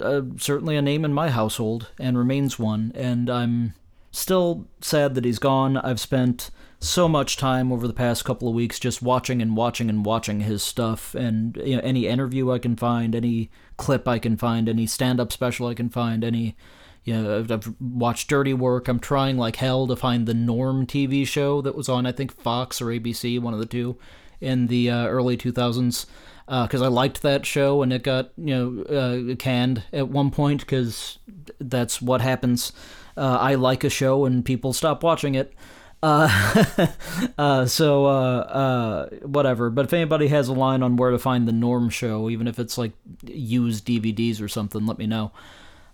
[0.00, 2.92] a, a, a, certainly a name in my household and remains one.
[2.94, 3.74] And I'm
[4.12, 5.76] still sad that he's gone.
[5.78, 9.88] I've spent so much time over the past couple of weeks just watching and watching
[9.88, 14.18] and watching his stuff and you know, any interview I can find, any clip I
[14.18, 16.56] can find, any stand-up special I can find, any
[17.04, 18.88] you know, I've, I've, watched Dirty Work.
[18.88, 22.32] I'm trying like hell to find the Norm TV show that was on, I think,
[22.32, 23.96] Fox or ABC, one of the two,
[24.40, 26.06] in the uh, early 2000s.
[26.46, 30.30] Because uh, I liked that show and it got you know uh, canned at one
[30.30, 31.18] point because
[31.58, 32.72] that's what happens.
[33.16, 35.54] Uh, I like a show and people stop watching it.
[36.02, 36.86] Uh,
[37.38, 39.70] uh, so whatever.
[39.70, 42.58] But if anybody has a line on where to find the Norm show, even if
[42.58, 42.92] it's like
[43.24, 45.32] used DVDs or something, let me know.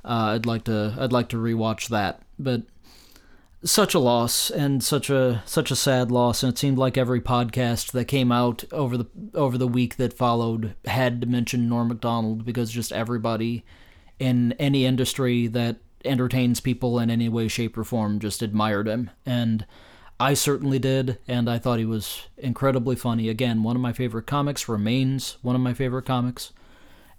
[0.04, 2.62] Uh, I'd like to I'd like to rewatch that, but
[3.62, 7.20] such a loss and such a such a sad loss and it seemed like every
[7.20, 11.88] podcast that came out over the over the week that followed had to mention Norm
[11.88, 13.62] Macdonald because just everybody
[14.18, 19.10] in any industry that entertains people in any way, shape, or form just admired him.
[19.26, 19.66] And
[20.18, 23.28] I certainly did, and I thought he was incredibly funny.
[23.28, 26.52] Again, one of my favorite comics remains one of my favorite comics.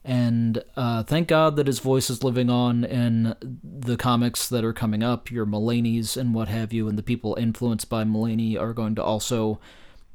[0.03, 4.73] And uh, thank God that his voice is living on in the comics that are
[4.73, 8.73] coming up, your Mulaney's and what have you, and the people influenced by Mulaney are
[8.73, 9.59] going to also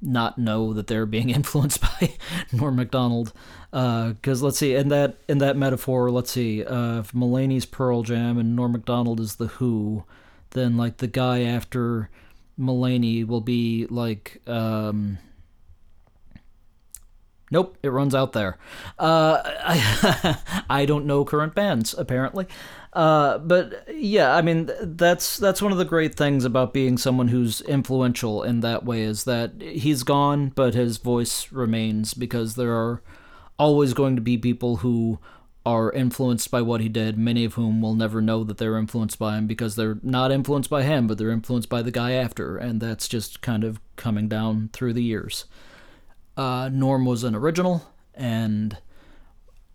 [0.03, 2.15] not know that they're being influenced by
[2.53, 3.33] Norm Macdonald.
[3.71, 8.03] Because uh, let's see, in that in that metaphor, let's see, uh, if Mulaney's Pearl
[8.03, 10.05] Jam and Norm Macdonald is the Who,
[10.51, 12.11] then like the guy after
[12.59, 14.41] Mulaney will be like.
[14.49, 15.19] Um,
[17.51, 18.59] Nope, it runs out there.
[18.99, 22.47] Uh, I I don't know current bands apparently,
[22.93, 27.29] uh, but yeah, I mean that's that's one of the great things about being someone
[27.29, 32.75] who's influential in that way is that he's gone, but his voice remains because there
[32.75, 33.03] are
[33.59, 35.19] always going to be people who
[35.65, 39.19] are influenced by what he did, many of whom will never know that they're influenced
[39.19, 42.57] by him because they're not influenced by him, but they're influenced by the guy after,
[42.57, 45.45] and that's just kind of coming down through the years.
[46.37, 48.79] Uh, Norm was an original, and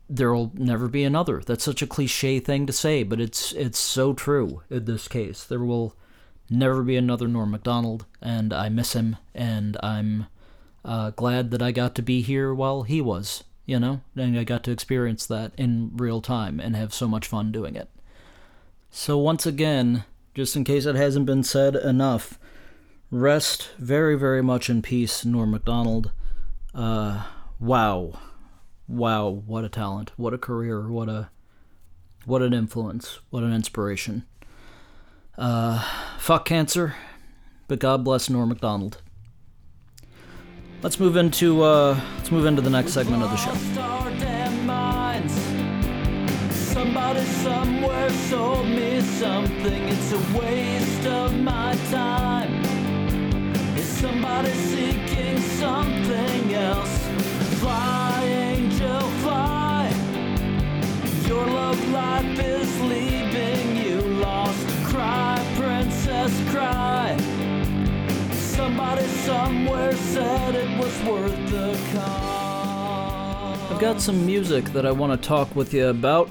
[0.09, 1.41] there'll never be another.
[1.45, 5.43] That's such a cliche thing to say, but it's it's so true in this case.
[5.43, 5.95] There will
[6.49, 10.27] never be another Norm Macdonald, and I miss him, and I'm
[10.83, 14.43] uh, glad that I got to be here while he was, you know, and I
[14.43, 17.89] got to experience that in real time and have so much fun doing it.
[18.89, 20.03] So once again,
[20.35, 22.37] just in case it hasn't been said enough,
[23.09, 26.11] rest very, very much in peace, Norm Macdonald.
[26.73, 27.23] Uh,
[27.59, 28.13] wow,
[28.87, 31.29] wow, what a talent, what a career, what a
[32.25, 34.25] what an influence, what an inspiration.
[35.37, 35.83] Uh,
[36.17, 36.95] fuck cancer,
[37.67, 39.01] but God bless Norm Macdonald.
[40.81, 43.53] Let's move into uh, let's move into the next segment of the show.
[46.51, 49.83] Somebody somewhere sold me something.
[49.89, 52.63] It's a waste of my time.
[53.77, 56.10] Is somebody seeking something
[56.53, 57.07] else?
[57.59, 59.91] Fly, angel, fly.
[61.27, 64.67] Your love life is leaving you lost.
[64.85, 67.17] Cry, princess, cry.
[68.33, 73.71] Somebody somewhere said it was worth the cost.
[73.71, 76.29] I've got some music that I want to talk with you about.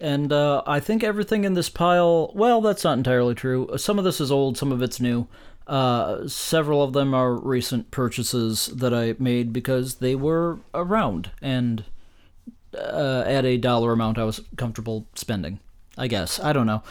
[0.00, 3.68] And uh, I think everything in this pile, well, that's not entirely true.
[3.76, 5.28] Some of this is old, some of it's new.
[5.70, 11.84] Uh, several of them are recent purchases that I made because they were around and
[12.76, 15.60] uh, at a dollar amount I was comfortable spending.
[15.96, 16.82] I guess I don't know.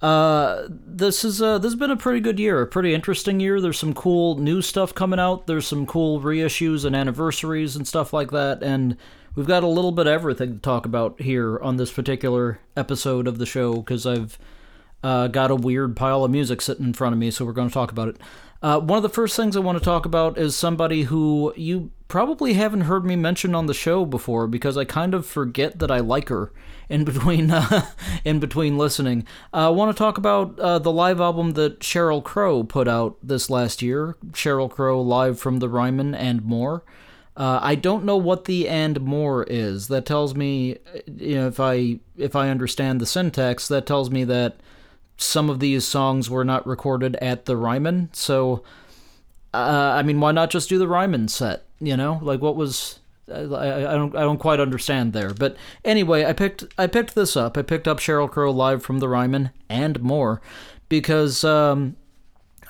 [0.00, 3.60] Uh, this is uh, this has been a pretty good year, a pretty interesting year.
[3.60, 5.48] There's some cool new stuff coming out.
[5.48, 8.96] There's some cool reissues and anniversaries and stuff like that, and
[9.34, 13.26] we've got a little bit of everything to talk about here on this particular episode
[13.26, 14.38] of the show because I've
[15.02, 17.68] uh, got a weird pile of music sitting in front of me, so we're going
[17.68, 18.16] to talk about it.
[18.60, 21.92] Uh, one of the first things I want to talk about is somebody who you
[22.08, 25.90] probably haven't heard me mention on the show before because I kind of forget that
[25.90, 26.52] I like her
[26.88, 27.86] in between uh,
[28.24, 29.26] in between listening.
[29.54, 33.16] Uh, I want to talk about uh, the live album that Sheryl Crow put out
[33.22, 34.16] this last year.
[34.32, 36.82] Sheryl Crow live from the Ryman and more.
[37.36, 39.86] Uh, I don't know what the and more is.
[39.86, 44.24] That tells me, you know, if I if I understand the syntax, that tells me
[44.24, 44.58] that
[45.18, 48.08] some of these songs were not recorded at the Ryman.
[48.12, 48.62] So,
[49.52, 51.64] uh, I mean, why not just do the Ryman set?
[51.80, 53.00] You know, like what was
[53.30, 55.34] I, I don't I don't quite understand there.
[55.34, 57.58] But anyway, I picked I picked this up.
[57.58, 60.40] I picked up Sheryl Crow live from the Ryman and more
[60.88, 61.96] because um,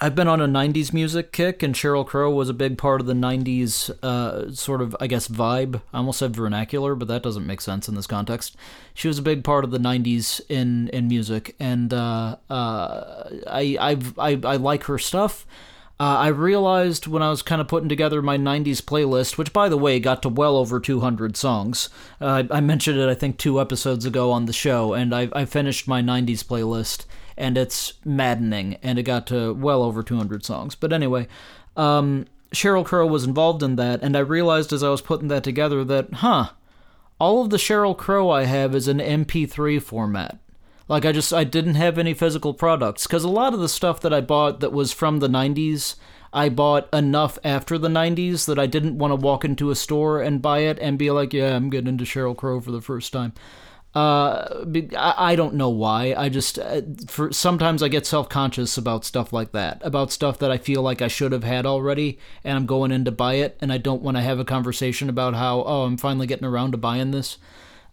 [0.01, 3.09] I've been on a 90s music kick, and Sheryl Crow was a big part of
[3.09, 5.83] the 90s uh, sort of, I guess, vibe.
[5.93, 8.57] I almost said vernacular, but that doesn't make sense in this context.
[8.95, 13.77] She was a big part of the 90s in, in music, and uh, uh, I,
[13.81, 15.47] I've, I, I like her stuff.
[16.01, 19.69] Uh, I realized when I was kind of putting together my 90s playlist, which by
[19.69, 21.89] the way got to well over 200 songs.
[22.21, 25.45] Uh, I mentioned it, I think, two episodes ago on the show, and I, I
[25.45, 27.05] finished my 90s playlist
[27.39, 30.75] and it's maddening, and it got to well over 200 songs.
[30.75, 31.27] But anyway,
[31.77, 35.45] um, Sheryl Crow was involved in that, and I realized as I was putting that
[35.45, 36.51] together that, huh,
[37.19, 40.39] all of the Sheryl Crow I have is in MP3 format.
[40.89, 44.01] Like I just I didn't have any physical products because a lot of the stuff
[44.01, 45.97] that I bought that was from the 90s,
[46.33, 50.23] I bought enough after the 90s that I didn't want to walk into a store
[50.23, 53.13] and buy it and be like, yeah, I'm getting into Sheryl Crow for the first
[53.13, 53.35] time.
[53.99, 54.65] Uh,
[54.97, 56.15] I don't know why.
[56.17, 60.39] I just uh, for sometimes I get self conscious about stuff like that, about stuff
[60.39, 63.35] that I feel like I should have had already, and I'm going in to buy
[63.35, 66.47] it, and I don't want to have a conversation about how oh I'm finally getting
[66.47, 67.39] around to buying this.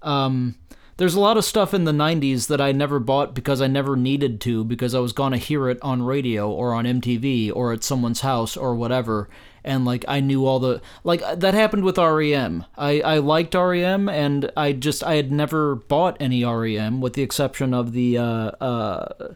[0.03, 0.59] Um,
[0.97, 3.95] there's a lot of stuff in the 90s that I never bought because I never
[3.95, 7.83] needed to because I was to hear it on radio or on MTV or at
[7.83, 9.27] someone's house or whatever
[9.65, 12.65] and like I knew all the like that happened with REM.
[12.77, 17.23] I I liked REM and I just I had never bought any REM with the
[17.23, 19.33] exception of the uh uh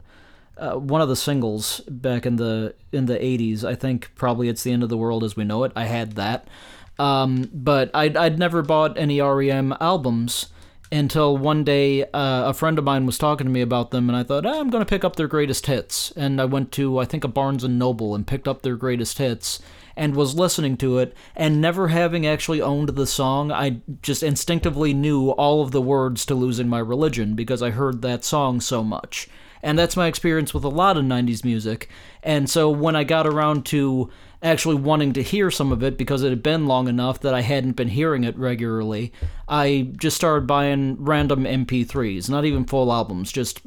[0.58, 4.62] uh, one of the singles back in the in the 80s i think probably it's
[4.62, 5.72] the end of the world as we know it.
[5.74, 6.50] I had that.
[6.98, 10.48] Um, but I'd, I'd never bought any rem albums
[10.92, 14.18] until one day uh, a friend of mine was talking to me about them and
[14.18, 16.12] i thought oh, i'm going to pick up their greatest hits.
[16.18, 19.18] And i went to i think a barnes and noble and picked up their greatest
[19.18, 19.60] hits
[20.00, 24.94] and was listening to it and never having actually owned the song i just instinctively
[24.94, 28.84] knew all of the words to losing my religion because i heard that song so
[28.84, 29.28] much.
[29.62, 31.90] And that's my experience with a lot of 90s music.
[32.24, 34.10] And so when i got around to
[34.42, 37.42] actually wanting to hear some of it because it had been long enough that I
[37.42, 39.12] hadn't been hearing it regularly,
[39.50, 43.60] I just started buying random MP3s, not even full albums, just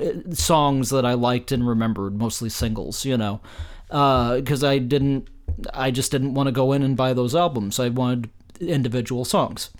[0.00, 3.40] uh, songs that I liked and remembered, mostly singles, you know,
[3.88, 5.28] because uh, I didn't,
[5.72, 7.78] I just didn't want to go in and buy those albums.
[7.78, 8.30] I wanted
[8.60, 9.70] individual songs.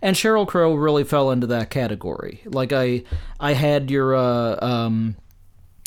[0.00, 2.40] And Sheryl Crow really fell into that category.
[2.44, 3.04] Like I,
[3.38, 5.16] I had your uh, um,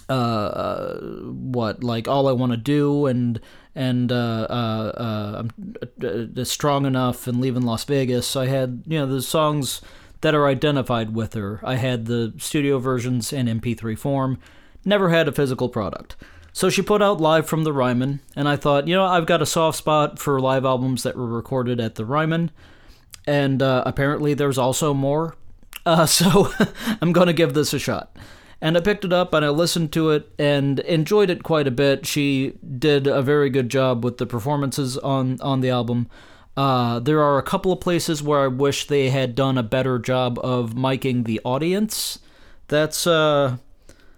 [0.07, 3.39] uh, uh, what like all I want to do and
[3.73, 5.75] and uh, uh, uh, I'm
[6.37, 8.35] uh, strong enough and leaving Las Vegas.
[8.35, 9.81] I had you know the songs
[10.21, 11.59] that are identified with her.
[11.63, 14.39] I had the studio versions in MP3 form.
[14.85, 16.15] Never had a physical product.
[16.55, 19.41] So she put out Live from the Ryman, and I thought, you know, I've got
[19.41, 22.49] a soft spot for live albums that were recorded at the Ryman,
[23.27, 25.35] and uh, apparently there's also more.
[25.87, 26.51] Uh, so
[27.01, 28.17] I'm going to give this a shot
[28.59, 31.71] and I picked it up and I listened to it and enjoyed it quite a
[31.71, 32.07] bit.
[32.07, 36.09] She did a very good job with the performances on on the album.
[36.57, 39.99] Uh, there are a couple of places where I wish they had done a better
[39.99, 42.17] job of miking the audience.
[42.67, 43.57] That's uh,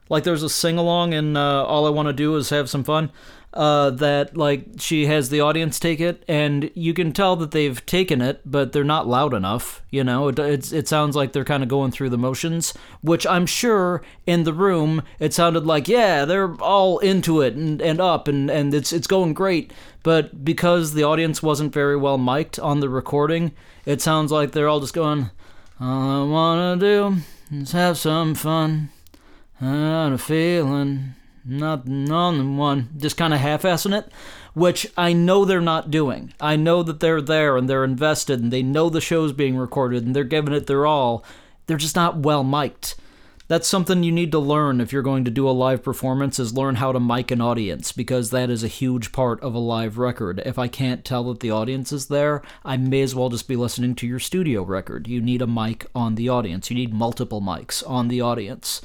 [0.09, 2.83] like there's a sing along in uh, All I Want to Do Is Have Some
[2.83, 3.11] Fun
[3.53, 7.83] uh, that like she has the audience take it, and you can tell that they've
[7.87, 9.81] taken it, but they're not loud enough.
[9.89, 13.25] You know, it it, it sounds like they're kind of going through the motions, which
[13.25, 17.99] I'm sure in the room it sounded like yeah they're all into it and, and
[17.99, 22.59] up and and it's it's going great, but because the audience wasn't very well mic'd
[22.59, 23.53] on the recording,
[23.85, 25.31] it sounds like they're all just going.
[25.79, 27.17] All I wanna do
[27.51, 28.89] is have some fun.
[29.59, 31.15] Got a feeling
[31.47, 34.11] not none one, just kind of half-assing it,
[34.53, 36.33] which I know they're not doing.
[36.41, 40.05] I know that they're there and they're invested and they know the show's being recorded
[40.05, 41.23] and they're giving it their all.
[41.65, 42.95] They're just not well mic'd.
[43.47, 46.53] That's something you need to learn if you're going to do a live performance is
[46.53, 49.97] learn how to mic an audience because that is a huge part of a live
[49.97, 50.41] record.
[50.45, 53.55] If I can't tell that the audience is there, I may as well just be
[53.55, 55.07] listening to your studio record.
[55.07, 56.69] You need a mic on the audience.
[56.69, 58.81] You need multiple mics on the audience.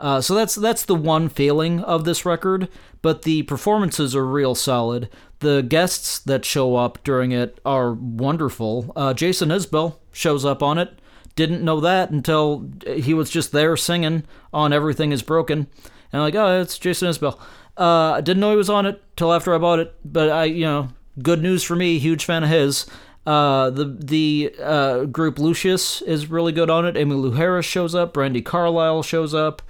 [0.00, 2.68] Uh, so that's that's the one failing of this record,
[3.02, 5.10] but the performances are real solid.
[5.40, 8.92] The guests that show up during it are wonderful.
[8.96, 10.98] Uh, Jason Isbell shows up on it.
[11.36, 14.24] Didn't know that until he was just there singing
[14.54, 15.66] on "Everything Is Broken,"
[16.12, 17.38] and I'm like, oh, it's Jason Isbell.
[17.76, 20.44] Uh, I didn't know he was on it till after I bought it, but I,
[20.44, 20.88] you know,
[21.22, 21.98] good news for me.
[21.98, 22.86] Huge fan of his.
[23.26, 26.94] Uh, the the uh, group Lucius is really good on it.
[26.94, 28.14] Emmylou Harris shows up.
[28.14, 29.60] Brandi Carlile shows up.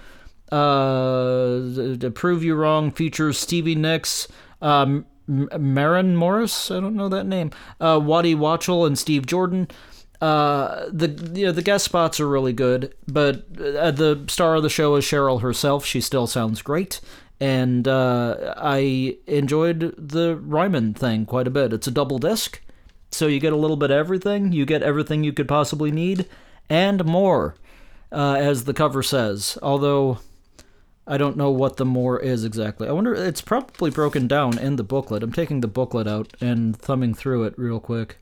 [0.50, 4.26] Uh, to prove you wrong features Stevie Nicks,
[4.60, 6.70] um, Maren Morris.
[6.70, 7.52] I don't know that name.
[7.80, 9.68] Uh, Waddy Wachtel and Steve Jordan.
[10.20, 14.62] Uh, the you know, the guest spots are really good, but uh, the star of
[14.62, 15.86] the show is Sheryl herself.
[15.86, 17.00] She still sounds great,
[17.40, 21.72] and uh, I enjoyed the Ryman thing quite a bit.
[21.72, 22.60] It's a double disc,
[23.10, 24.52] so you get a little bit of everything.
[24.52, 26.26] You get everything you could possibly need,
[26.68, 27.54] and more,
[28.12, 29.56] uh, as the cover says.
[29.62, 30.18] Although
[31.10, 32.86] I don't know what the more is exactly.
[32.86, 35.24] I wonder, it's probably broken down in the booklet.
[35.24, 38.18] I'm taking the booklet out and thumbing through it real quick.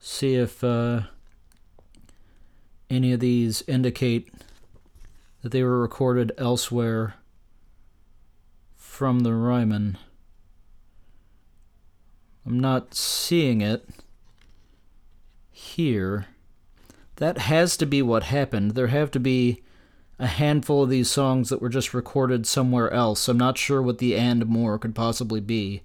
[0.00, 1.02] See if uh,
[2.90, 4.34] any of these indicate
[5.42, 7.14] that they were recorded elsewhere
[8.74, 9.96] from the Ryman.
[12.44, 13.88] I'm not seeing it
[15.52, 16.26] here.
[17.16, 18.72] That has to be what happened.
[18.72, 19.62] There have to be
[20.18, 23.28] a handful of these songs that were just recorded somewhere else.
[23.28, 25.82] I'm not sure what the and more could possibly be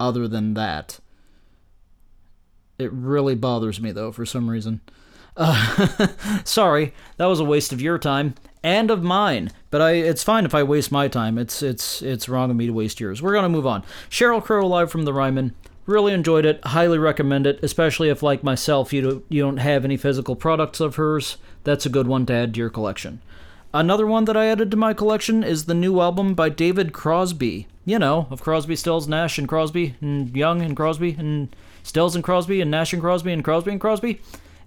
[0.00, 1.00] other than that.
[2.78, 4.80] It really bothers me though for some reason.
[5.36, 6.08] Uh,
[6.44, 9.50] sorry, that was a waste of your time and of mine.
[9.70, 11.38] But I, it's fine if I waste my time.
[11.38, 13.22] It's it's it's wrong of me to waste yours.
[13.22, 13.84] We're gonna move on.
[14.10, 15.54] Sheryl Crow live from the Ryman.
[15.86, 16.64] Really enjoyed it.
[16.64, 20.80] Highly recommend it, especially if, like myself, you don't, you don't have any physical products
[20.80, 21.36] of hers.
[21.62, 23.22] That's a good one to add to your collection.
[23.78, 27.66] Another one that I added to my collection is the new album by David Crosby.
[27.84, 32.24] You know, of Crosby, Stills, Nash, and Crosby, and Young and Crosby, and Stills and
[32.24, 34.18] Crosby, and Nash and Crosby, and Crosby and Crosby,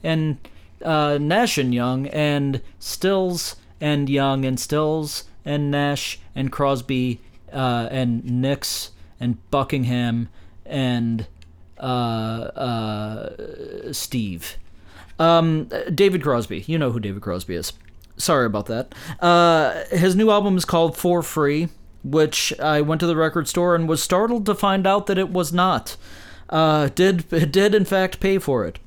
[0.04, 0.38] and
[0.86, 7.20] uh, Nash and Young, and Stills and Young, and Stills and Nash and Crosby,
[7.52, 10.30] uh, and Nicks and Buckingham
[10.68, 11.26] and
[11.80, 14.58] uh, uh, Steve.
[15.18, 16.64] Um, David Crosby.
[16.68, 17.74] You know who David Crosby is.
[18.20, 18.94] Sorry about that.
[19.22, 21.70] Uh, his new album is called For Free,
[22.04, 25.32] which I went to the record store and was startled to find out that it
[25.32, 25.96] was not.
[26.50, 28.78] Uh, did did in fact pay for it?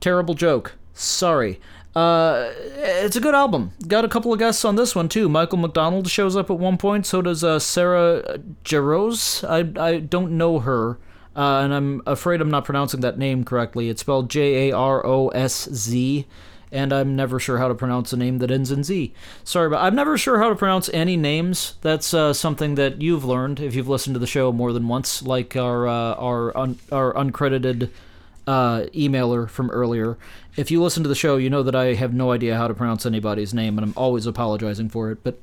[0.00, 0.74] Terrible joke.
[0.94, 1.60] Sorry.
[1.94, 3.72] Uh, it's a good album.
[3.86, 5.28] Got a couple of guests on this one too.
[5.28, 7.06] Michael McDonald shows up at one point.
[7.06, 9.44] So does uh, Sarah Jarosz.
[9.48, 10.98] I I don't know her,
[11.34, 13.88] uh, and I'm afraid I'm not pronouncing that name correctly.
[13.88, 16.26] It's spelled J A R O S Z,
[16.72, 19.12] and I'm never sure how to pronounce a name that ends in Z.
[19.44, 21.74] Sorry, but I'm never sure how to pronounce any names.
[21.82, 25.22] That's uh, something that you've learned if you've listened to the show more than once,
[25.22, 27.90] like our uh, our un- our uncredited
[28.46, 30.16] uh, emailer from earlier.
[30.56, 32.74] If you listen to the show, you know that I have no idea how to
[32.74, 35.22] pronounce anybody's name, and I'm always apologizing for it.
[35.22, 35.38] But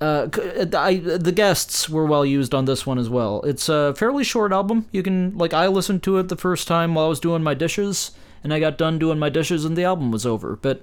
[0.00, 0.28] uh,
[0.74, 3.42] I, the guests were well used on this one as well.
[3.42, 4.86] It's a fairly short album.
[4.92, 7.54] You can like I listened to it the first time while I was doing my
[7.54, 8.12] dishes,
[8.42, 10.56] and I got done doing my dishes, and the album was over.
[10.56, 10.82] But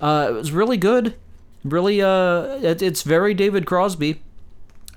[0.00, 1.14] uh, it was really good.
[1.64, 4.22] Really, uh, it, it's very David Crosby.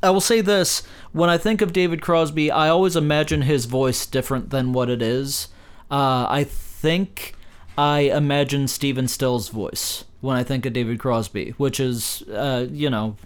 [0.03, 4.05] I will say this: when I think of David Crosby, I always imagine his voice
[4.05, 5.47] different than what it is.
[5.89, 7.35] Uh, I think
[7.77, 12.89] I imagine Stephen Stills' voice when I think of David Crosby, which is, uh, you
[12.89, 13.17] know,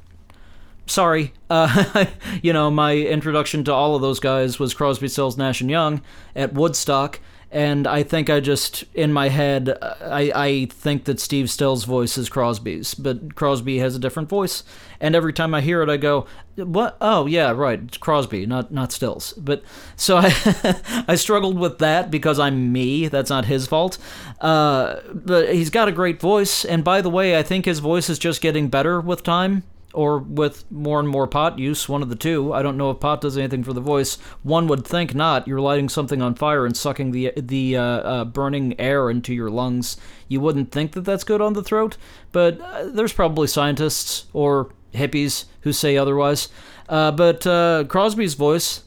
[0.86, 1.34] sorry.
[1.50, 2.06] Uh,
[2.42, 6.02] you know, my introduction to all of those guys was Crosby, Stills, Nash and Young
[6.36, 7.20] at Woodstock,
[7.56, 12.18] and I think I just in my head I, I think that Steve Stills' voice
[12.18, 14.64] is Crosby's, but Crosby has a different voice,
[15.00, 16.28] and every time I hear it, I go,
[16.58, 16.98] "What?
[17.00, 19.64] Oh yeah, right, it's Crosby, not not Stills." But
[19.96, 23.08] so I I struggled with that because I'm me.
[23.08, 23.98] That's not his fault.
[24.42, 28.10] Uh, but he's got a great voice, and by the way, I think his voice
[28.10, 29.64] is just getting better with time
[29.96, 32.54] or with more and more pot use, one of the two.
[32.54, 34.16] I don't know if pot does anything for the voice.
[34.44, 35.48] One would think not.
[35.48, 39.50] You're lighting something on fire and sucking the the uh, uh, burning air into your
[39.50, 39.98] lungs.
[40.28, 41.98] You wouldn't think that that's good on the throat,
[42.32, 46.50] but uh, there's probably scientists or hippies who say otherwise.
[46.88, 48.84] Uh, but uh, Crosby's voice,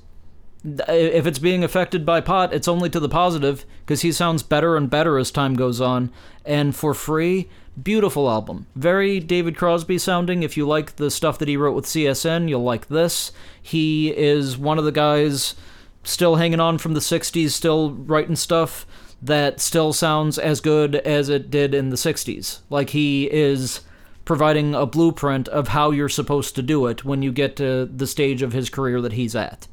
[0.64, 4.76] if it's being affected by pot, it's only to the positive because he sounds better
[4.76, 6.10] and better as time goes on.
[6.44, 7.48] And for free,
[7.82, 8.66] Beautiful album.
[8.74, 10.42] Very David Crosby sounding.
[10.42, 13.30] If you like the stuff that he wrote with CSN, you'll like this.
[13.60, 15.54] He is one of the guys
[16.02, 18.86] still hanging on from the 60s, still writing stuff
[19.20, 22.60] that still sounds as good as it did in the 60s.
[22.70, 23.80] Like he is
[24.24, 28.06] providing a blueprint of how you're supposed to do it when you get to the
[28.06, 29.66] stage of his career that he's at.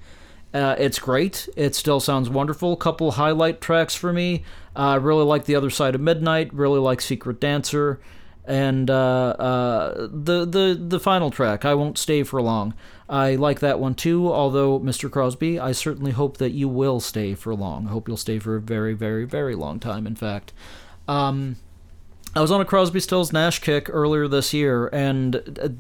[0.56, 1.50] Uh, it's great.
[1.58, 2.78] It still sounds wonderful.
[2.78, 4.44] Couple highlight tracks for me.
[4.74, 8.00] I uh, really like The Other Side of Midnight, really like Secret Dancer,
[8.46, 12.74] and uh, uh, the, the, the final track, I Won't Stay for Long.
[13.10, 15.12] I like that one too, although, Mr.
[15.12, 17.88] Crosby, I certainly hope that you will stay for long.
[17.88, 20.54] I hope you'll stay for a very, very, very long time, in fact.
[21.06, 21.58] Um,
[22.36, 25.36] I was on a Crosby, Stills, Nash kick earlier this year, and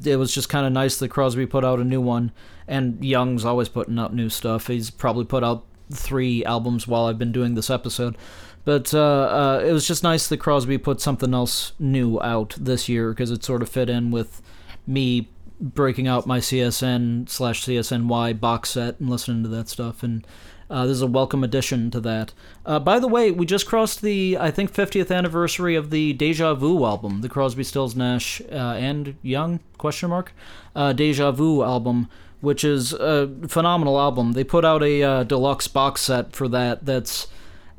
[0.05, 2.31] it was just kind of nice that Crosby put out a new one.
[2.65, 4.67] And Young's always putting out new stuff.
[4.67, 8.17] He's probably put out three albums while I've been doing this episode.
[8.63, 12.87] But uh, uh, it was just nice that Crosby put something else new out this
[12.87, 14.41] year because it sort of fit in with
[14.87, 15.29] me
[15.59, 20.03] breaking out my CSN slash CSNY box set and listening to that stuff.
[20.03, 20.25] And
[20.69, 22.33] uh, this is a welcome addition to that.
[22.65, 26.53] Uh, by the way, we just crossed the, I think, 50th anniversary of the Deja
[26.55, 30.33] Vu album, the Crosby, Stills, Nash, uh, and Young, question mark,
[30.75, 32.09] uh, Deja Vu album,
[32.41, 34.33] which is a phenomenal album.
[34.33, 37.27] They put out a deluxe box set for that that's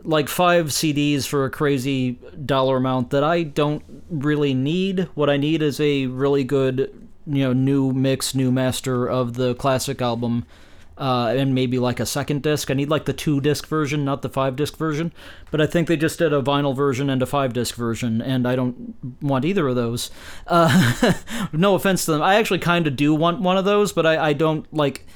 [0.07, 2.13] like five CDs for a crazy
[2.45, 5.09] dollar amount that I don't really need.
[5.15, 9.55] What I need is a really good, you know, new mix, new master of the
[9.57, 10.47] classic album,
[10.99, 12.71] uh, and maybe like a second disc.
[12.71, 15.13] I need like the two disc version, not the five disc version.
[15.51, 18.47] But I think they just did a vinyl version and a five disc version, and
[18.47, 20.11] I don't want either of those.
[20.47, 21.13] Uh,
[21.53, 22.23] no offense to them.
[22.23, 25.07] I actually kind of do want one of those, but I, I don't like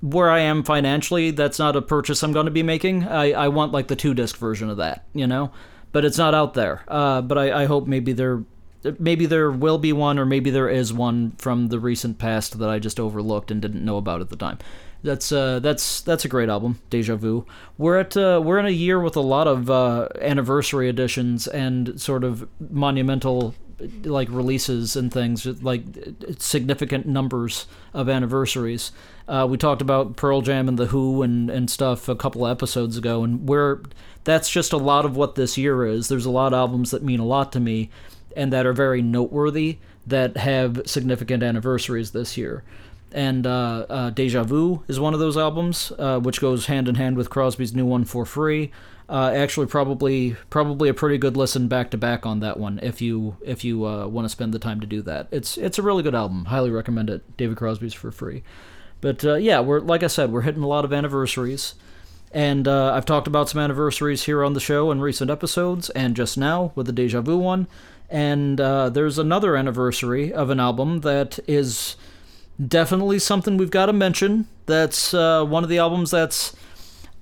[0.00, 3.06] where I am financially, that's not a purchase I'm going to be making.
[3.06, 5.52] I, I want like the two disc version of that, you know,
[5.92, 6.84] but it's not out there.
[6.88, 8.42] Uh, but I, I hope maybe there,
[8.98, 12.70] maybe there will be one, or maybe there is one from the recent past that
[12.70, 14.58] I just overlooked and didn't know about at the time.
[15.02, 17.46] That's uh, that's that's a great album, Deja Vu.
[17.78, 21.98] We're at uh, we're in a year with a lot of uh, anniversary editions and
[22.00, 23.54] sort of monumental
[24.04, 25.84] like releases and things like
[26.38, 28.92] significant numbers of anniversaries.
[29.26, 32.98] Uh, we talked about Pearl Jam and the Who and and stuff a couple episodes
[32.98, 33.80] ago, and we're
[34.24, 36.08] that's just a lot of what this year is.
[36.08, 37.88] There's a lot of albums that mean a lot to me
[38.36, 42.64] and that are very noteworthy that have significant anniversaries this year
[43.12, 46.94] and uh, uh, Deja Vu is one of those albums, uh, which goes hand in
[46.94, 48.70] hand with Crosby's new one for free.
[49.08, 53.00] Uh, actually, probably probably a pretty good listen back to back on that one if
[53.00, 55.26] you if you uh, want to spend the time to do that.
[55.32, 56.44] It's it's a really good album.
[56.44, 57.36] Highly recommend it.
[57.36, 58.44] David Crosby's for free.
[59.00, 61.74] But uh, yeah, we're like I said, we're hitting a lot of anniversaries.
[62.32, 66.38] And I've talked about some anniversaries here on the show in recent episodes, and just
[66.38, 67.66] now with the Deja Vu one.
[68.08, 71.96] And there's another anniversary of an album that is
[72.68, 74.46] definitely something we've got to mention.
[74.66, 76.54] That's uh, one of the albums that's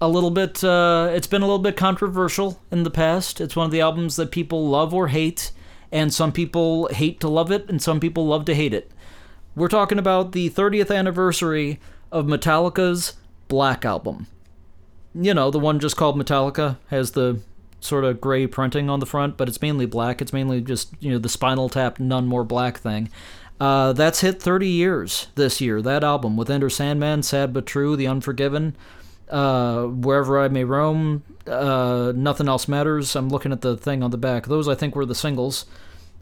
[0.00, 0.62] a little bit.
[0.62, 3.40] Uh, it's been a little bit controversial in the past.
[3.40, 5.52] It's one of the albums that people love or hate,
[5.90, 8.90] and some people hate to love it, and some people love to hate it.
[9.54, 11.80] We're talking about the 30th anniversary
[12.12, 13.14] of Metallica's
[13.48, 14.26] Black Album.
[15.14, 17.40] You know, the one just called Metallica has the
[17.80, 20.20] sort of gray printing on the front, but it's mainly black.
[20.20, 23.08] It's mainly just, you know, the Spinal Tap None More Black thing.
[23.60, 27.96] Uh, that's hit 30 years this year, that album, with Enter Sandman, Sad But True,
[27.96, 28.76] The Unforgiven,
[29.28, 33.16] uh, Wherever I May Roam, uh, Nothing Else Matters.
[33.16, 34.46] I'm looking at the thing on the back.
[34.46, 35.66] Those, I think, were the singles.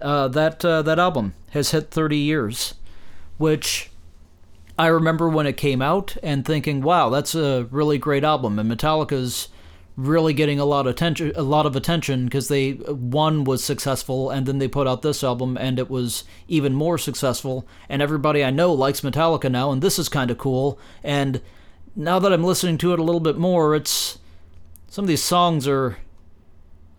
[0.00, 2.74] Uh, that, uh, that album has hit 30 years,
[3.36, 3.90] which
[4.78, 8.58] I remember when it came out and thinking, wow, that's a really great album.
[8.58, 9.48] And Metallica's
[9.96, 14.30] really getting a lot of attention a lot of attention because they one was successful
[14.30, 17.66] and then they put out this album and it was even more successful.
[17.88, 20.78] And everybody I know likes Metallica now and this is kind of cool.
[21.02, 21.40] And
[21.94, 24.18] now that I'm listening to it a little bit more it's
[24.88, 25.96] some of these songs are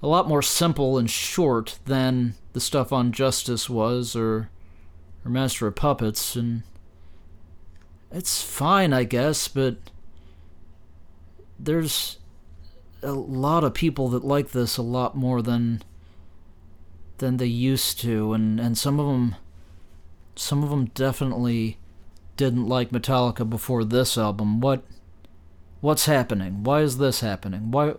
[0.02, 4.50] a lot more simple and short than the stuff on Justice was or
[5.24, 6.36] or Master of Puppets.
[6.36, 6.64] And
[8.12, 9.78] it's fine I guess but
[11.60, 12.18] there's
[13.08, 15.82] a lot of people that like this a lot more than
[17.20, 19.36] than they used to and and some of them
[20.36, 21.78] some of them definitely
[22.36, 24.62] didn't like Metallica before this album.
[24.62, 24.84] What
[25.82, 26.64] what's happening?
[26.64, 27.72] Why is this happening?
[27.72, 27.96] Why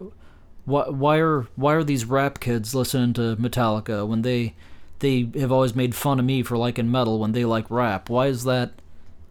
[0.64, 4.54] why why are why are these rap kids listening to Metallica when they
[5.00, 8.08] they have always made fun of me for liking metal when they like rap?
[8.08, 8.72] Why is that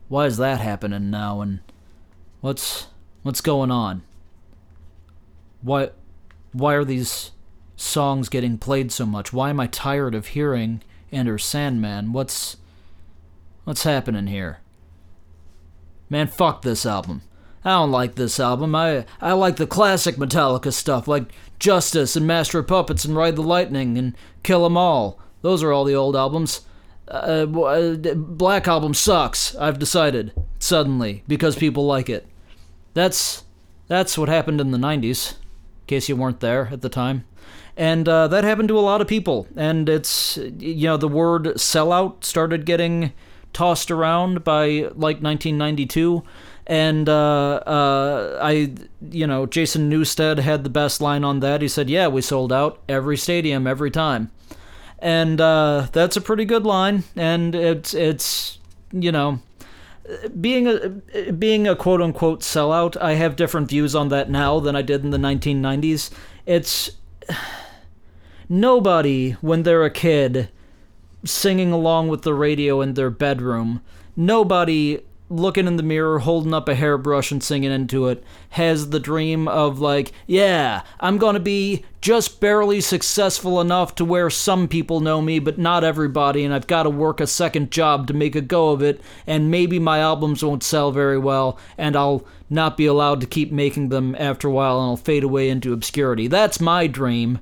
[0.09, 1.41] why is that happening now?
[1.41, 1.59] And
[2.41, 2.87] what's
[3.23, 4.03] what's going on
[5.61, 5.89] why
[6.51, 7.31] why are these
[7.75, 9.31] songs getting played so much?
[9.31, 10.81] Why am I tired of hearing
[11.11, 12.13] Enter Sandman?
[12.13, 12.57] What's
[13.63, 14.59] what's happening here?
[16.09, 17.21] Man, fuck this album.
[17.63, 18.75] I don't like this album.
[18.75, 23.35] I I like the classic Metallica stuff, like Justice and Master of Puppets and Ride
[23.35, 25.19] the Lightning and Kill 'Em All.
[25.41, 26.61] Those are all the old albums.
[27.07, 29.55] Uh, uh Black Album sucks.
[29.55, 32.27] I've decided suddenly because people like it.
[32.93, 33.43] That's
[33.87, 35.35] that's what happened in the '90s
[35.87, 37.25] case you weren't there at the time.
[37.75, 39.47] And uh, that happened to a lot of people.
[39.55, 43.13] And it's, you know, the word sellout started getting
[43.53, 46.23] tossed around by like 1992.
[46.65, 48.73] And uh, uh, I,
[49.09, 51.61] you know, Jason Newsted had the best line on that.
[51.61, 54.31] He said, Yeah, we sold out every stadium every time.
[54.99, 57.03] And uh, that's a pretty good line.
[57.15, 58.57] And it's, it's
[58.91, 59.39] you know,
[60.39, 64.75] being a being a quote unquote sellout, I have different views on that now than
[64.75, 66.11] I did in the 1990s.
[66.45, 66.91] It's
[68.49, 70.49] nobody when they're a kid
[71.25, 73.81] singing along with the radio in their bedroom.
[74.15, 78.99] Nobody looking in the mirror, holding up a hairbrush and singing into it, has the
[78.99, 84.99] dream of, like, yeah, I'm gonna be just barely successful enough to where some people
[84.99, 88.41] know me, but not everybody, and I've gotta work a second job to make a
[88.41, 92.85] go of it, and maybe my albums won't sell very well, and I'll not be
[92.85, 96.27] allowed to keep making them after a while, and I'll fade away into obscurity.
[96.27, 97.39] That's my dream.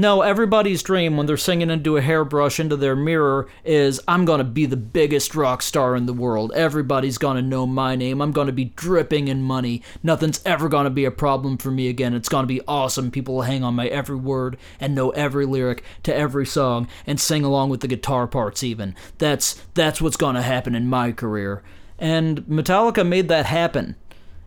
[0.00, 4.38] No, everybody's dream when they're singing into a hairbrush into their mirror is I'm going
[4.38, 6.52] to be the biggest rock star in the world.
[6.54, 8.22] Everybody's going to know my name.
[8.22, 9.82] I'm going to be dripping in money.
[10.02, 12.14] Nothing's ever going to be a problem for me again.
[12.14, 13.10] It's going to be awesome.
[13.10, 17.20] People will hang on my every word and know every lyric to every song and
[17.20, 18.96] sing along with the guitar parts even.
[19.18, 21.62] That's that's what's going to happen in my career.
[21.98, 23.96] And Metallica made that happen.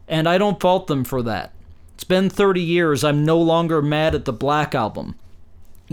[0.07, 1.53] And I don't fault them for that.
[1.93, 3.03] It's been 30 years.
[3.03, 5.13] I'm no longer mad at the Black album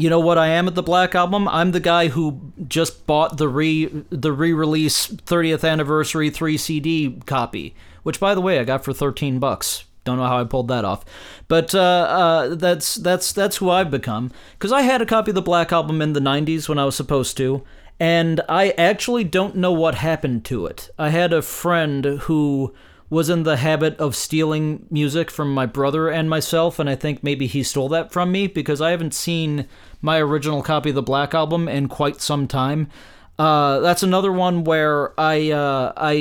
[0.00, 1.46] You know what I am at the Black Album?
[1.46, 7.74] I'm the guy who just bought the re the re-release 30th anniversary 3 CD copy,
[8.02, 9.84] which by the way I got for 13 bucks.
[10.04, 11.04] Don't know how I pulled that off,
[11.48, 14.32] but uh, uh, that's that's that's who I've become.
[14.52, 16.96] Because I had a copy of the Black Album in the '90s when I was
[16.96, 17.62] supposed to,
[18.00, 20.88] and I actually don't know what happened to it.
[20.98, 22.74] I had a friend who
[23.10, 27.24] was in the habit of stealing music from my brother and myself, and I think
[27.24, 29.66] maybe he stole that from me because I haven't seen
[30.00, 32.88] my original copy of the Black Album in quite some time.
[33.36, 36.12] Uh, that's another one where I uh, I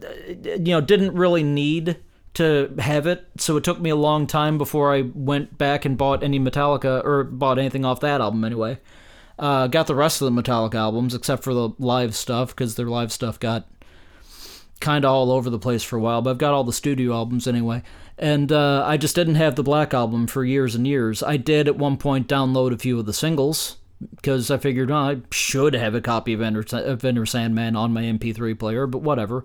[0.00, 1.98] you know didn't really need
[2.34, 5.96] to have it, so it took me a long time before I went back and
[5.96, 8.78] bought any Metallica or bought anything off that album anyway.
[9.38, 12.86] Uh, got the rest of the Metallica albums except for the live stuff because their
[12.86, 13.68] live stuff got
[14.80, 17.12] kind of all over the place for a while, but I've got all the studio
[17.12, 17.82] albums anyway.
[18.18, 21.22] And uh, I just didn't have the Black Album for years and years.
[21.22, 23.76] I did at one point download a few of the singles
[24.16, 28.02] because I figured I should have a copy of Enter, of Enter Sandman on my
[28.02, 29.44] MP3 player, but whatever.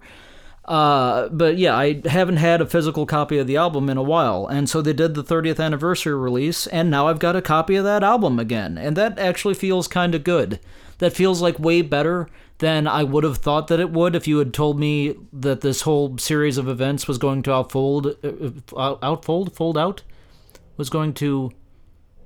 [0.65, 4.47] Uh, but yeah, I haven't had a physical copy of the album in a while,
[4.47, 7.83] and so they did the 30th anniversary release, and now I've got a copy of
[7.83, 10.59] that album again, and that actually feels kind of good.
[11.03, 12.29] That feels like way better
[12.59, 15.81] than I would have thought that it would if you had told me that this
[15.81, 20.03] whole series of events was going to outfold, uh, uh outfold, fold out,
[20.77, 21.51] was going to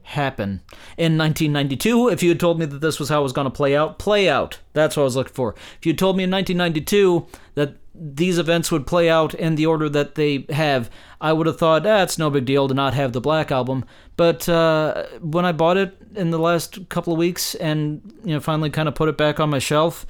[0.08, 0.62] happen.
[0.98, 3.52] In 1992, if you had told me that this was how it was going to
[3.52, 4.58] play out, play out.
[4.72, 5.54] That's what I was looking for.
[5.80, 9.90] If you told me in 1992 that these events would play out in the order
[9.90, 10.90] that they have,
[11.20, 13.84] I would have thought, ah, no big deal to not have the Black Album.
[14.16, 18.40] But uh, when I bought it in the last couple of weeks and you know
[18.40, 20.06] finally kind of put it back on my shelf,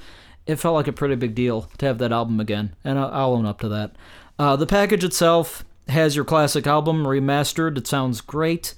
[0.46, 3.46] it felt like a pretty big deal to have that album again, and I'll own
[3.46, 3.96] up to that.
[4.38, 7.76] Uh, the package itself has your classic album remastered.
[7.76, 8.74] It sounds great.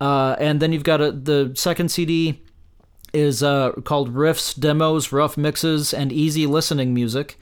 [0.00, 2.42] Uh, and then you've got a, the second CD
[3.12, 7.36] is uh, called Riffs, Demos, Rough Mixes, and Easy Listening Music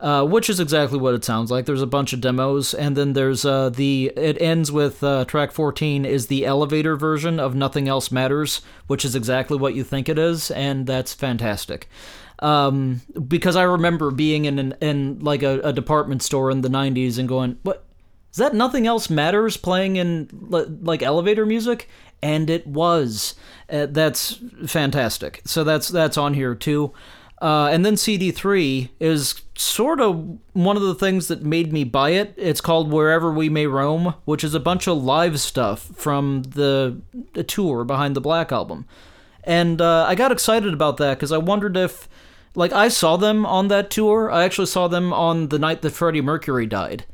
[0.00, 1.66] uh, which is exactly what it sounds like.
[1.66, 4.12] There's a bunch of demos, and then there's uh, the.
[4.16, 9.04] It ends with uh, track 14 is the elevator version of Nothing Else Matters, which
[9.04, 11.88] is exactly what you think it is, and that's fantastic.
[12.40, 16.68] Um, because I remember being in an, in like a, a department store in the
[16.68, 17.86] 90s and going, what
[18.34, 18.52] is that?
[18.52, 21.88] Nothing Else Matters playing in like elevator music,
[22.20, 23.36] and it was.
[23.70, 25.40] Uh, that's fantastic.
[25.44, 26.92] So that's that's on here too.
[27.40, 32.10] Uh, and then CD3 is sort of one of the things that made me buy
[32.10, 32.34] it.
[32.36, 37.02] It's called Wherever We May Roam, which is a bunch of live stuff from the,
[37.34, 38.84] the tour behind the Black Album.
[39.44, 42.08] And uh, I got excited about that because I wondered if,
[42.56, 44.28] like, I saw them on that tour.
[44.28, 47.04] I actually saw them on the night that Freddie Mercury died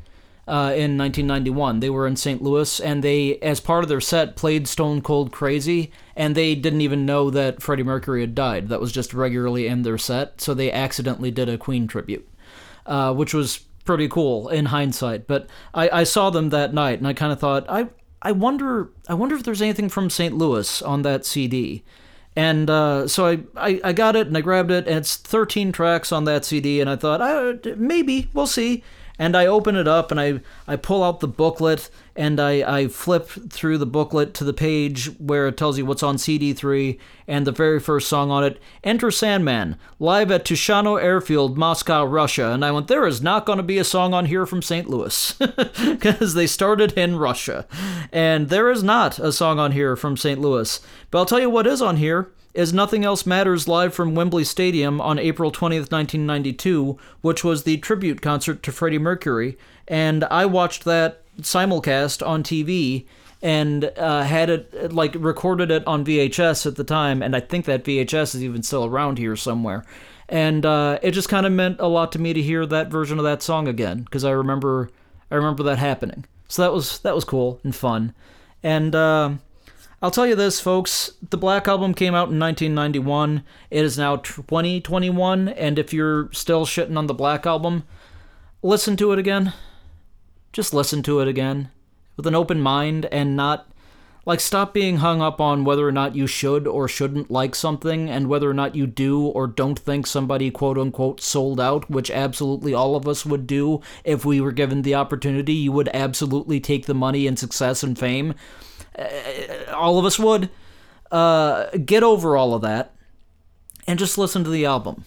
[0.51, 1.79] uh, in 1991.
[1.79, 2.43] They were in St.
[2.43, 6.81] Louis, and they, as part of their set, played Stone Cold Crazy, and they didn't
[6.81, 8.69] even know that Freddie Mercury had died.
[8.69, 12.29] That was just regularly in their set, so they accidentally did a Queen tribute,
[12.85, 15.29] uh, which was pretty cool in hindsight.
[15.29, 17.89] But I, I saw them that night, and I kind of thought, I,
[18.21, 20.37] I wonder, I wonder if there's anything from St.
[20.37, 21.85] Louis on that CD.
[22.35, 25.71] And uh, so I, I, I, got it and I grabbed it, and it's 13
[25.71, 28.83] tracks on that CD, and I thought, I, maybe, we'll see
[29.21, 32.89] and I open it up and I, I pull out the booklet and I, I
[32.89, 36.99] flip through the booklet to the page where it tells you what's on CD3
[37.29, 42.51] and the very first song on it Enter Sandman, live at Tushino Airfield, Moscow, Russia.
[42.53, 44.89] And I went, there is not going to be a song on here from St.
[44.89, 45.33] Louis
[45.85, 47.67] because they started in Russia.
[48.11, 50.41] And there is not a song on here from St.
[50.41, 50.81] Louis.
[51.11, 54.45] But I'll tell you what is on here is Nothing Else Matters live from Wembley
[54.45, 59.57] Stadium on April 20th, 1992, which was the tribute concert to Freddie Mercury.
[59.87, 63.07] And I watched that simulcast on TV
[63.43, 67.23] and uh, had it, like, recorded it on VHS at the time.
[67.23, 69.85] And I think that VHS is even still around here somewhere.
[70.29, 73.19] And uh, it just kind of meant a lot to me to hear that version
[73.19, 74.91] of that song again, because I remember,
[75.31, 76.25] I remember that happening.
[76.49, 78.13] So that was that was cool and fun.
[78.63, 79.35] And uh,
[80.03, 81.13] I'll tell you this, folks.
[81.29, 83.45] The Black Album came out in 1991.
[83.71, 87.85] It is now 2021, and if you're still shitting on the Black Album,
[88.63, 89.53] listen to it again.
[90.55, 91.69] Just listen to it again
[92.17, 93.67] with an open mind and not.
[94.25, 98.09] Like, stop being hung up on whether or not you should or shouldn't like something
[98.09, 102.11] and whether or not you do or don't think somebody quote unquote sold out, which
[102.11, 105.55] absolutely all of us would do if we were given the opportunity.
[105.55, 108.35] You would absolutely take the money and success and fame
[109.75, 110.51] all of us would.
[111.11, 112.95] Uh, get over all of that
[113.87, 115.05] and just listen to the album.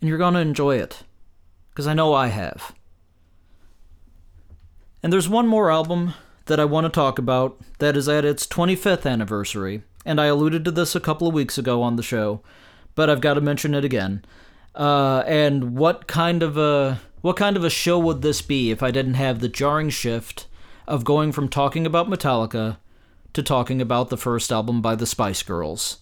[0.00, 1.02] And you're going to enjoy it.
[1.70, 2.74] Because I know I have.
[5.02, 6.14] And there's one more album
[6.46, 10.64] that I want to talk about that is at its 25th anniversary, and I alluded
[10.64, 12.42] to this a couple of weeks ago on the show,
[12.94, 14.24] but I've got to mention it again.
[14.74, 18.82] Uh, and what kind of a what kind of a show would this be if
[18.82, 20.46] I didn't have the jarring shift
[20.86, 22.78] of going from talking about Metallica
[23.32, 25.98] to talking about the first album by the Spice Girls?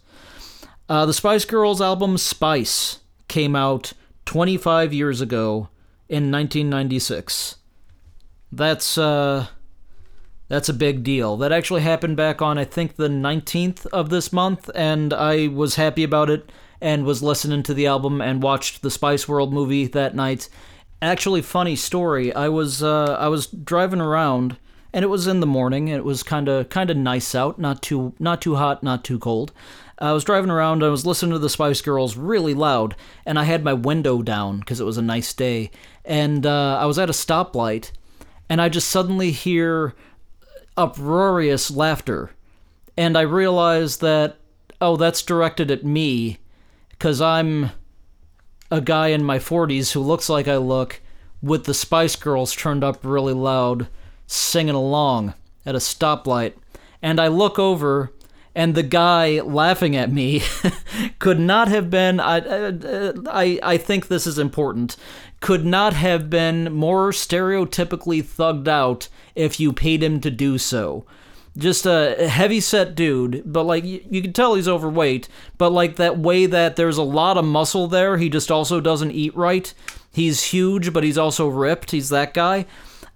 [0.89, 3.93] Uh, the Spice Girls album Spice came out
[4.27, 5.69] 25 years ago
[6.09, 7.57] in 1996.
[8.53, 9.47] That's uh
[10.49, 11.37] that's a big deal.
[11.37, 15.75] That actually happened back on I think the 19th of this month and I was
[15.75, 16.51] happy about it
[16.81, 20.49] and was listening to the album and watched the Spice World movie that night.
[21.03, 22.33] Actually funny story.
[22.33, 24.57] I was uh I was driving around
[24.97, 25.89] and it was in the morning.
[25.89, 29.19] It was kind of kind of nice out, not too not too hot, not too
[29.19, 29.53] cold.
[29.99, 33.45] I was driving around, I was listening to the Spice Girls really loud, and I
[33.45, 35.71] had my window down because it was a nice day.
[36.03, 37.93] And uh, I was at a stoplight,
[38.49, 39.95] and I just suddenly hear
[40.79, 42.31] uproarious laughter.
[42.97, 44.39] And I realized that,
[44.81, 46.39] oh, that's directed at me
[46.91, 47.71] because I'm
[48.71, 51.03] a guy in my 40s who looks like I look
[51.43, 53.89] with the Spice Girls turned up really loud,
[54.27, 56.55] singing along at a stoplight.
[57.03, 58.13] And I look over
[58.57, 60.43] and the guy laughing at me
[61.19, 64.97] could not have been I, uh, uh, I I think this is important
[65.41, 71.05] could not have been more stereotypically thugged out if you paid him to do so.
[71.59, 75.97] Just a heavy set dude but like you, you can tell he's overweight but like
[75.97, 79.73] that way that there's a lot of muscle there he just also doesn't eat right.
[80.11, 81.91] He's huge but he's also ripped.
[81.91, 82.65] He's that guy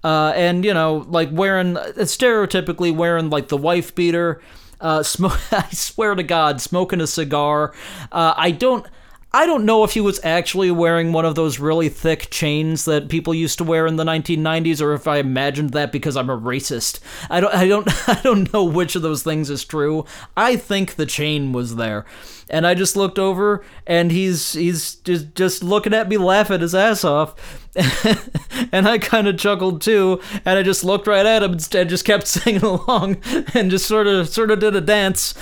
[0.05, 4.41] uh, and you know like wearing stereotypically wearing like the wife beater
[4.81, 5.39] uh, smoke.
[5.53, 7.75] I swear to God, smoking a cigar.
[8.11, 8.87] Uh, I don't.
[9.33, 13.09] I don't know if he was actually wearing one of those really thick chains that
[13.09, 16.37] people used to wear in the 1990s, or if I imagined that because I'm a
[16.37, 16.99] racist.
[17.31, 17.55] I don't.
[17.55, 18.09] I don't.
[18.09, 20.05] I don't know which of those things is true.
[20.37, 22.07] I think the chain was there,
[22.51, 26.75] and I just looked over, and he's he's just just looking at me, laughing his
[26.75, 27.35] ass off,
[28.73, 32.05] and I kind of chuckled too, and I just looked right at him and just
[32.05, 33.19] kept singing along,
[33.55, 35.35] and just sort of sort of did a dance,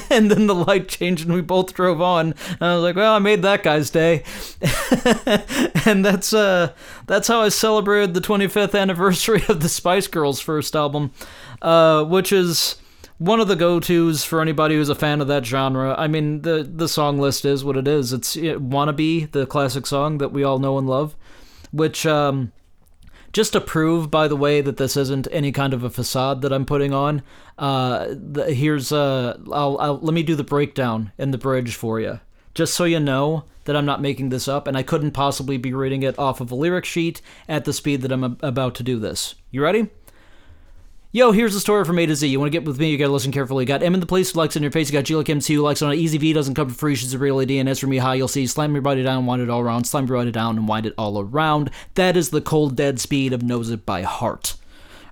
[0.10, 2.34] and then the light changed and we both drove on.
[2.48, 4.24] And I was like, well, I made that guy's day,
[5.86, 6.72] and that's uh
[7.06, 11.12] that's how I celebrated the 25th anniversary of the Spice Girls' first album,
[11.62, 12.76] uh, which is
[13.18, 15.94] one of the go-tos for anybody who's a fan of that genre.
[15.98, 18.12] I mean, the the song list is what it is.
[18.12, 21.16] It's it, "Wannabe," the classic song that we all know and love
[21.72, 22.52] which um,
[23.32, 26.52] just to prove, by the way, that this isn't any kind of a facade that
[26.52, 27.22] I'm putting on.
[27.58, 32.00] Uh, the, here's uh, I'll, I'll let me do the breakdown in the bridge for
[32.00, 32.20] you,
[32.54, 35.74] just so you know that I'm not making this up, and I couldn't possibly be
[35.74, 38.82] reading it off of a lyric sheet at the speed that I'm a- about to
[38.82, 39.34] do this.
[39.50, 39.88] You ready?
[41.18, 42.28] Yo, here's the story from A to Z.
[42.28, 43.64] You want to get with me, you gotta listen carefully.
[43.64, 44.88] You got M in the place who likes in your face.
[44.88, 46.94] You got G like MC who likes on an easy V, doesn't come for free,
[46.94, 47.58] she's a real lady.
[47.58, 49.82] And as for me, how you'll see, slam your body down, wind it all around,
[49.82, 51.72] slam your body down, and wind it all around.
[51.94, 54.54] That is the cold, dead speed of Knows It by Heart.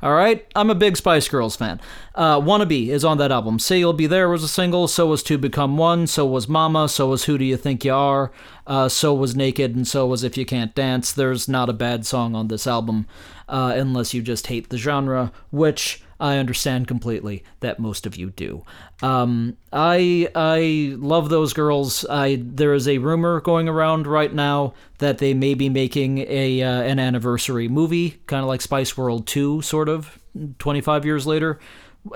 [0.03, 1.81] All right, I'm a big Spice Girls fan.
[2.15, 3.59] Uh, Wannabe is on that album.
[3.59, 6.89] Say You'll Be There was a single, so was To Become One, so was Mama,
[6.89, 8.31] so was Who Do You Think You Are,
[8.67, 11.13] uh, so was Naked, and so was If You Can't Dance.
[11.13, 13.07] There's not a bad song on this album,
[13.49, 18.31] uh, unless you just hate the genre, which I understand completely that most of you
[18.31, 18.65] do.
[19.03, 22.07] Um, I I love those girls.
[22.09, 26.63] I there is a rumor going around right now that they may be making a
[26.63, 30.19] uh, an anniversary movie, kind of like Spice World 2, sort of,
[30.59, 31.59] 25 years later.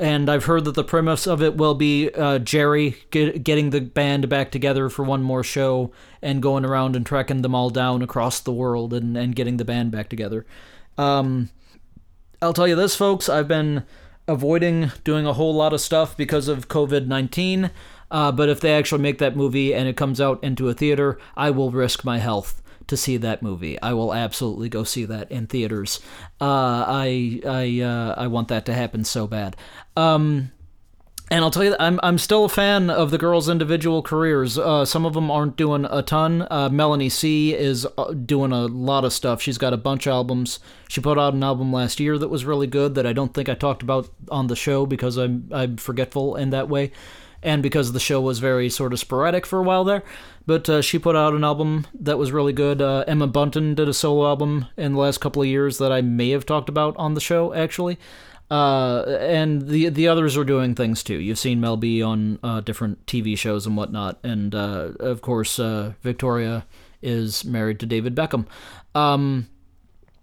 [0.00, 3.80] And I've heard that the premise of it will be uh, Geri get, getting the
[3.80, 5.90] band back together for one more show
[6.22, 9.64] and going around and tracking them all down across the world and, and getting the
[9.64, 10.46] band back together.
[10.96, 11.50] Um,
[12.42, 13.28] I'll tell you this, folks.
[13.28, 13.84] I've been
[14.26, 17.70] avoiding doing a whole lot of stuff because of COVID 19.
[18.10, 21.18] Uh, but if they actually make that movie and it comes out into a theater,
[21.36, 23.80] I will risk my health to see that movie.
[23.80, 26.00] I will absolutely go see that in theaters.
[26.40, 29.54] Uh, I I uh, I want that to happen so bad.
[29.96, 30.50] Um,
[31.30, 34.58] and I'll tell you, I'm I'm still a fan of the girls' individual careers.
[34.58, 36.46] Uh, some of them aren't doing a ton.
[36.50, 39.40] Uh, Melanie C is uh, doing a lot of stuff.
[39.40, 40.58] She's got a bunch of albums.
[40.88, 43.48] She put out an album last year that was really good that I don't think
[43.48, 46.90] I talked about on the show because I'm I'm forgetful in that way,
[47.44, 50.02] and because the show was very sort of sporadic for a while there.
[50.46, 52.82] But uh, she put out an album that was really good.
[52.82, 56.00] Uh, Emma Bunton did a solo album in the last couple of years that I
[56.00, 57.98] may have talked about on the show actually.
[58.50, 61.14] Uh, and the the others are doing things too.
[61.14, 65.60] You've seen Mel B on uh, different TV shows and whatnot, and uh, of course
[65.60, 66.66] uh, Victoria
[67.00, 68.46] is married to David Beckham.
[68.92, 69.48] Um,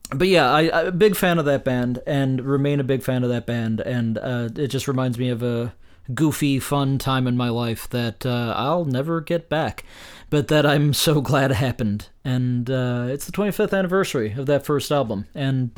[0.10, 3.24] but yeah, I, I'm a big fan of that band, and remain a big fan
[3.24, 5.74] of that band, and uh, it just reminds me of a
[6.14, 9.86] goofy, fun time in my life that uh, I'll never get back,
[10.30, 12.10] but that I'm so glad happened.
[12.26, 15.72] And it's the 25th anniversary of that first album, and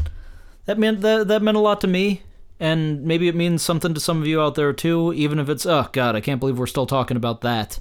[0.65, 2.23] that meant that that meant a lot to me.
[2.59, 5.65] And maybe it means something to some of you out there too, even if it's
[5.65, 7.79] oh god, I can't believe we're still talking about that.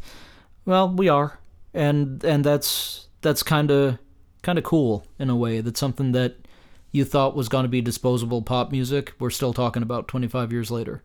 [0.65, 1.39] Well, we are,
[1.75, 3.99] and and that's that's kind of
[4.43, 5.61] kind of cool in a way.
[5.61, 6.37] That's something that
[6.93, 9.13] you thought was going to be disposable pop music.
[9.19, 11.03] We're still talking about 25 years later.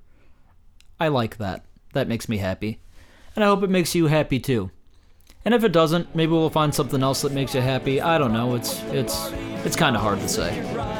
[0.99, 1.65] I like that.
[1.93, 2.79] That makes me happy.
[3.35, 4.71] And I hope it makes you happy too.
[5.45, 7.99] And if it doesn't, maybe we'll find something else that makes you happy.
[7.99, 8.55] I don't know.
[8.55, 9.31] It's it's
[9.65, 10.92] it's kind of hard to say.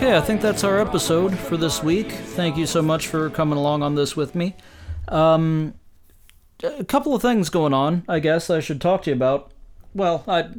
[0.00, 2.10] Okay, I think that's our episode for this week.
[2.10, 4.56] Thank you so much for coming along on this with me.
[5.08, 5.74] Um,
[6.62, 9.52] a couple of things going on, I guess I should talk to you about.
[9.94, 10.52] Well, I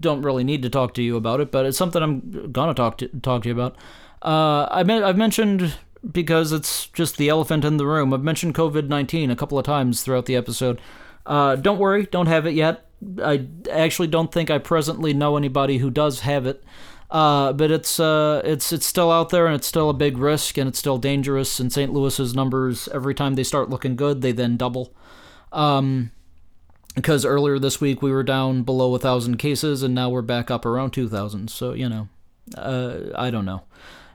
[0.00, 2.96] don't really need to talk to you about it, but it's something I'm gonna talk
[2.98, 3.76] to talk to you about.
[4.22, 5.74] Uh, I mean, I've mentioned
[6.10, 8.14] because it's just the elephant in the room.
[8.14, 10.80] I've mentioned COVID nineteen a couple of times throughout the episode.
[11.26, 12.86] Uh, don't worry, don't have it yet.
[13.22, 16.64] I actually don't think I presently know anybody who does have it.
[17.10, 20.58] Uh, but it's uh, it's it's still out there and it's still a big risk
[20.58, 21.58] and it's still dangerous.
[21.58, 21.92] And St.
[21.92, 24.92] Louis's numbers every time they start looking good, they then double.
[25.52, 26.10] Um,
[26.94, 30.50] because earlier this week we were down below a thousand cases and now we're back
[30.50, 31.50] up around two thousand.
[31.50, 32.08] So you know,
[32.56, 33.62] uh, I don't know,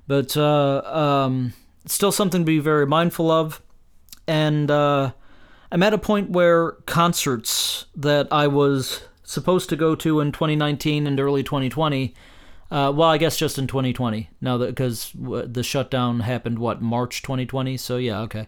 [0.07, 1.53] but uh, um,
[1.87, 3.61] still something to be very mindful of.
[4.27, 5.13] And uh,
[5.71, 11.07] I'm at a point where concerts that I was supposed to go to in 2019
[11.07, 12.13] and early 2020.
[12.73, 17.21] Uh, well, I guess just in 2020 now that because the shutdown happened what March
[17.21, 17.77] 2020.
[17.77, 18.47] So yeah, okay.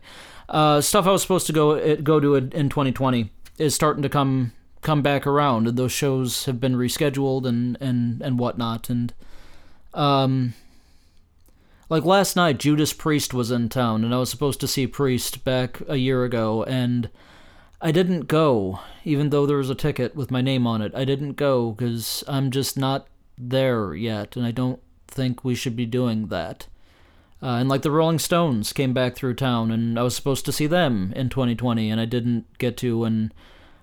[0.49, 4.53] Uh, stuff I was supposed to go go to in 2020 is starting to come
[4.81, 8.89] come back around, and those shows have been rescheduled and and and whatnot.
[8.89, 9.13] And
[9.93, 10.55] um,
[11.87, 15.43] like last night, Judas Priest was in town, and I was supposed to see Priest
[15.43, 17.11] back a year ago, and
[17.79, 20.95] I didn't go, even though there was a ticket with my name on it.
[20.95, 23.05] I didn't go because I'm just not
[23.37, 26.67] there yet, and I don't think we should be doing that.
[27.41, 30.51] Uh, and like the Rolling Stones came back through town, and I was supposed to
[30.51, 33.33] see them in 2020, and I didn't get to, and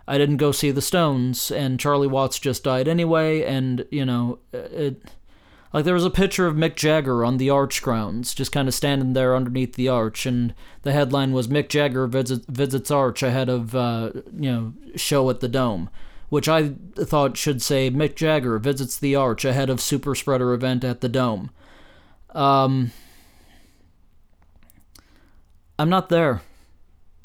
[0.09, 4.39] I didn't go see the Stones, and Charlie Watts just died anyway, and you know,
[4.53, 5.03] it
[5.73, 8.75] like there was a picture of Mick Jagger on the arch grounds, just kind of
[8.75, 13.49] standing there underneath the arch, and the headline was Mick Jagger visit, visits arch ahead
[13.49, 15.89] of uh, you know show at the dome,
[16.33, 20.83] which I thought should say Mick Jagger visits the arch ahead of super spreader event
[20.83, 21.51] at the dome.
[22.31, 22.91] Um,
[25.79, 26.41] I'm not there.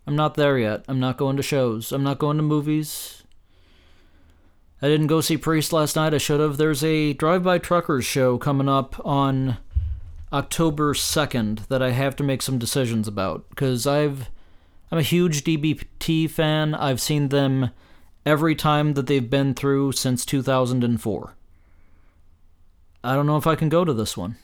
[0.06, 0.84] I'm not there yet.
[0.90, 1.94] I'm not going to shows.
[1.94, 3.24] I'm not going to movies.
[4.82, 6.14] I didn't go see Priest last night.
[6.14, 6.58] I should have.
[6.58, 9.56] There's a Drive By Truckers show coming up on
[10.34, 14.30] October 2nd that I have to make some decisions about because I've
[14.92, 16.76] I'm a huge DBT fan.
[16.76, 17.70] I've seen them
[18.28, 21.34] every time that they've been through since 2004.
[23.02, 24.36] I don't know if I can go to this one.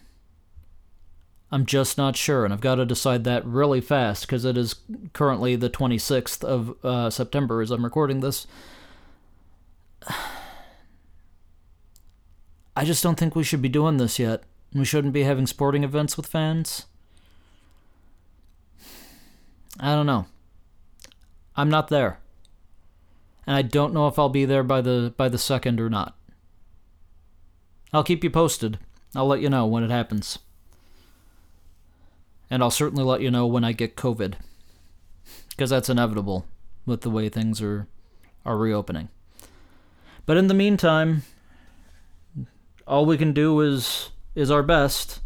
[1.51, 4.75] I'm just not sure, and I've got to decide that really fast because it is
[5.11, 8.47] currently the 26th of uh, September as I'm recording this.
[12.77, 14.43] I just don't think we should be doing this yet.
[14.73, 16.86] We shouldn't be having sporting events with fans.
[19.77, 20.27] I don't know.
[21.57, 22.19] I'm not there.
[23.45, 26.15] And I don't know if I'll be there by the by the second or not.
[27.91, 28.79] I'll keep you posted.
[29.15, 30.39] I'll let you know when it happens.
[32.49, 34.35] And I'll certainly let you know when I get COVID.
[35.49, 36.45] Because that's inevitable
[36.85, 37.87] with the way things are
[38.45, 39.09] are reopening.
[40.25, 41.23] But in the meantime,
[42.87, 45.19] all we can do is is our best.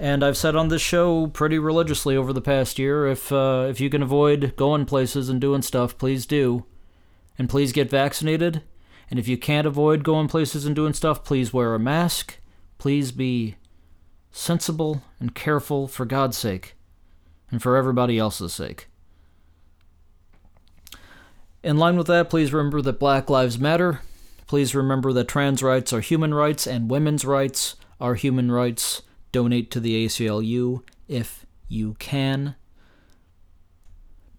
[0.00, 3.80] And I've said on this show pretty religiously over the past year, if uh, if
[3.80, 6.64] you can avoid going places and doing stuff, please do,
[7.38, 8.62] and please get vaccinated.
[9.10, 12.38] And if you can't avoid going places and doing stuff, please wear a mask.
[12.76, 13.56] Please be
[14.30, 16.76] sensible and careful for God's sake,
[17.50, 18.88] and for everybody else's sake.
[21.62, 24.00] In line with that, please remember that Black Lives Matter.
[24.46, 29.02] Please remember that trans rights are human rights and women's rights are human rights.
[29.32, 32.54] Donate to the ACLU if you can.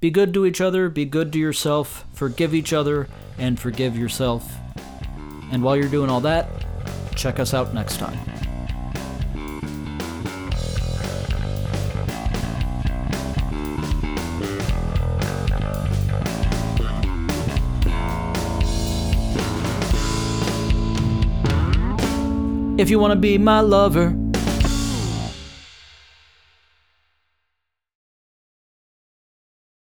[0.02, 4.50] Be good to each other, be good to yourself, forgive each other, and forgive yourself.
[5.52, 6.48] And while you're doing all that,
[7.18, 8.18] check us out next time.
[22.80, 24.16] If you want to be my lover,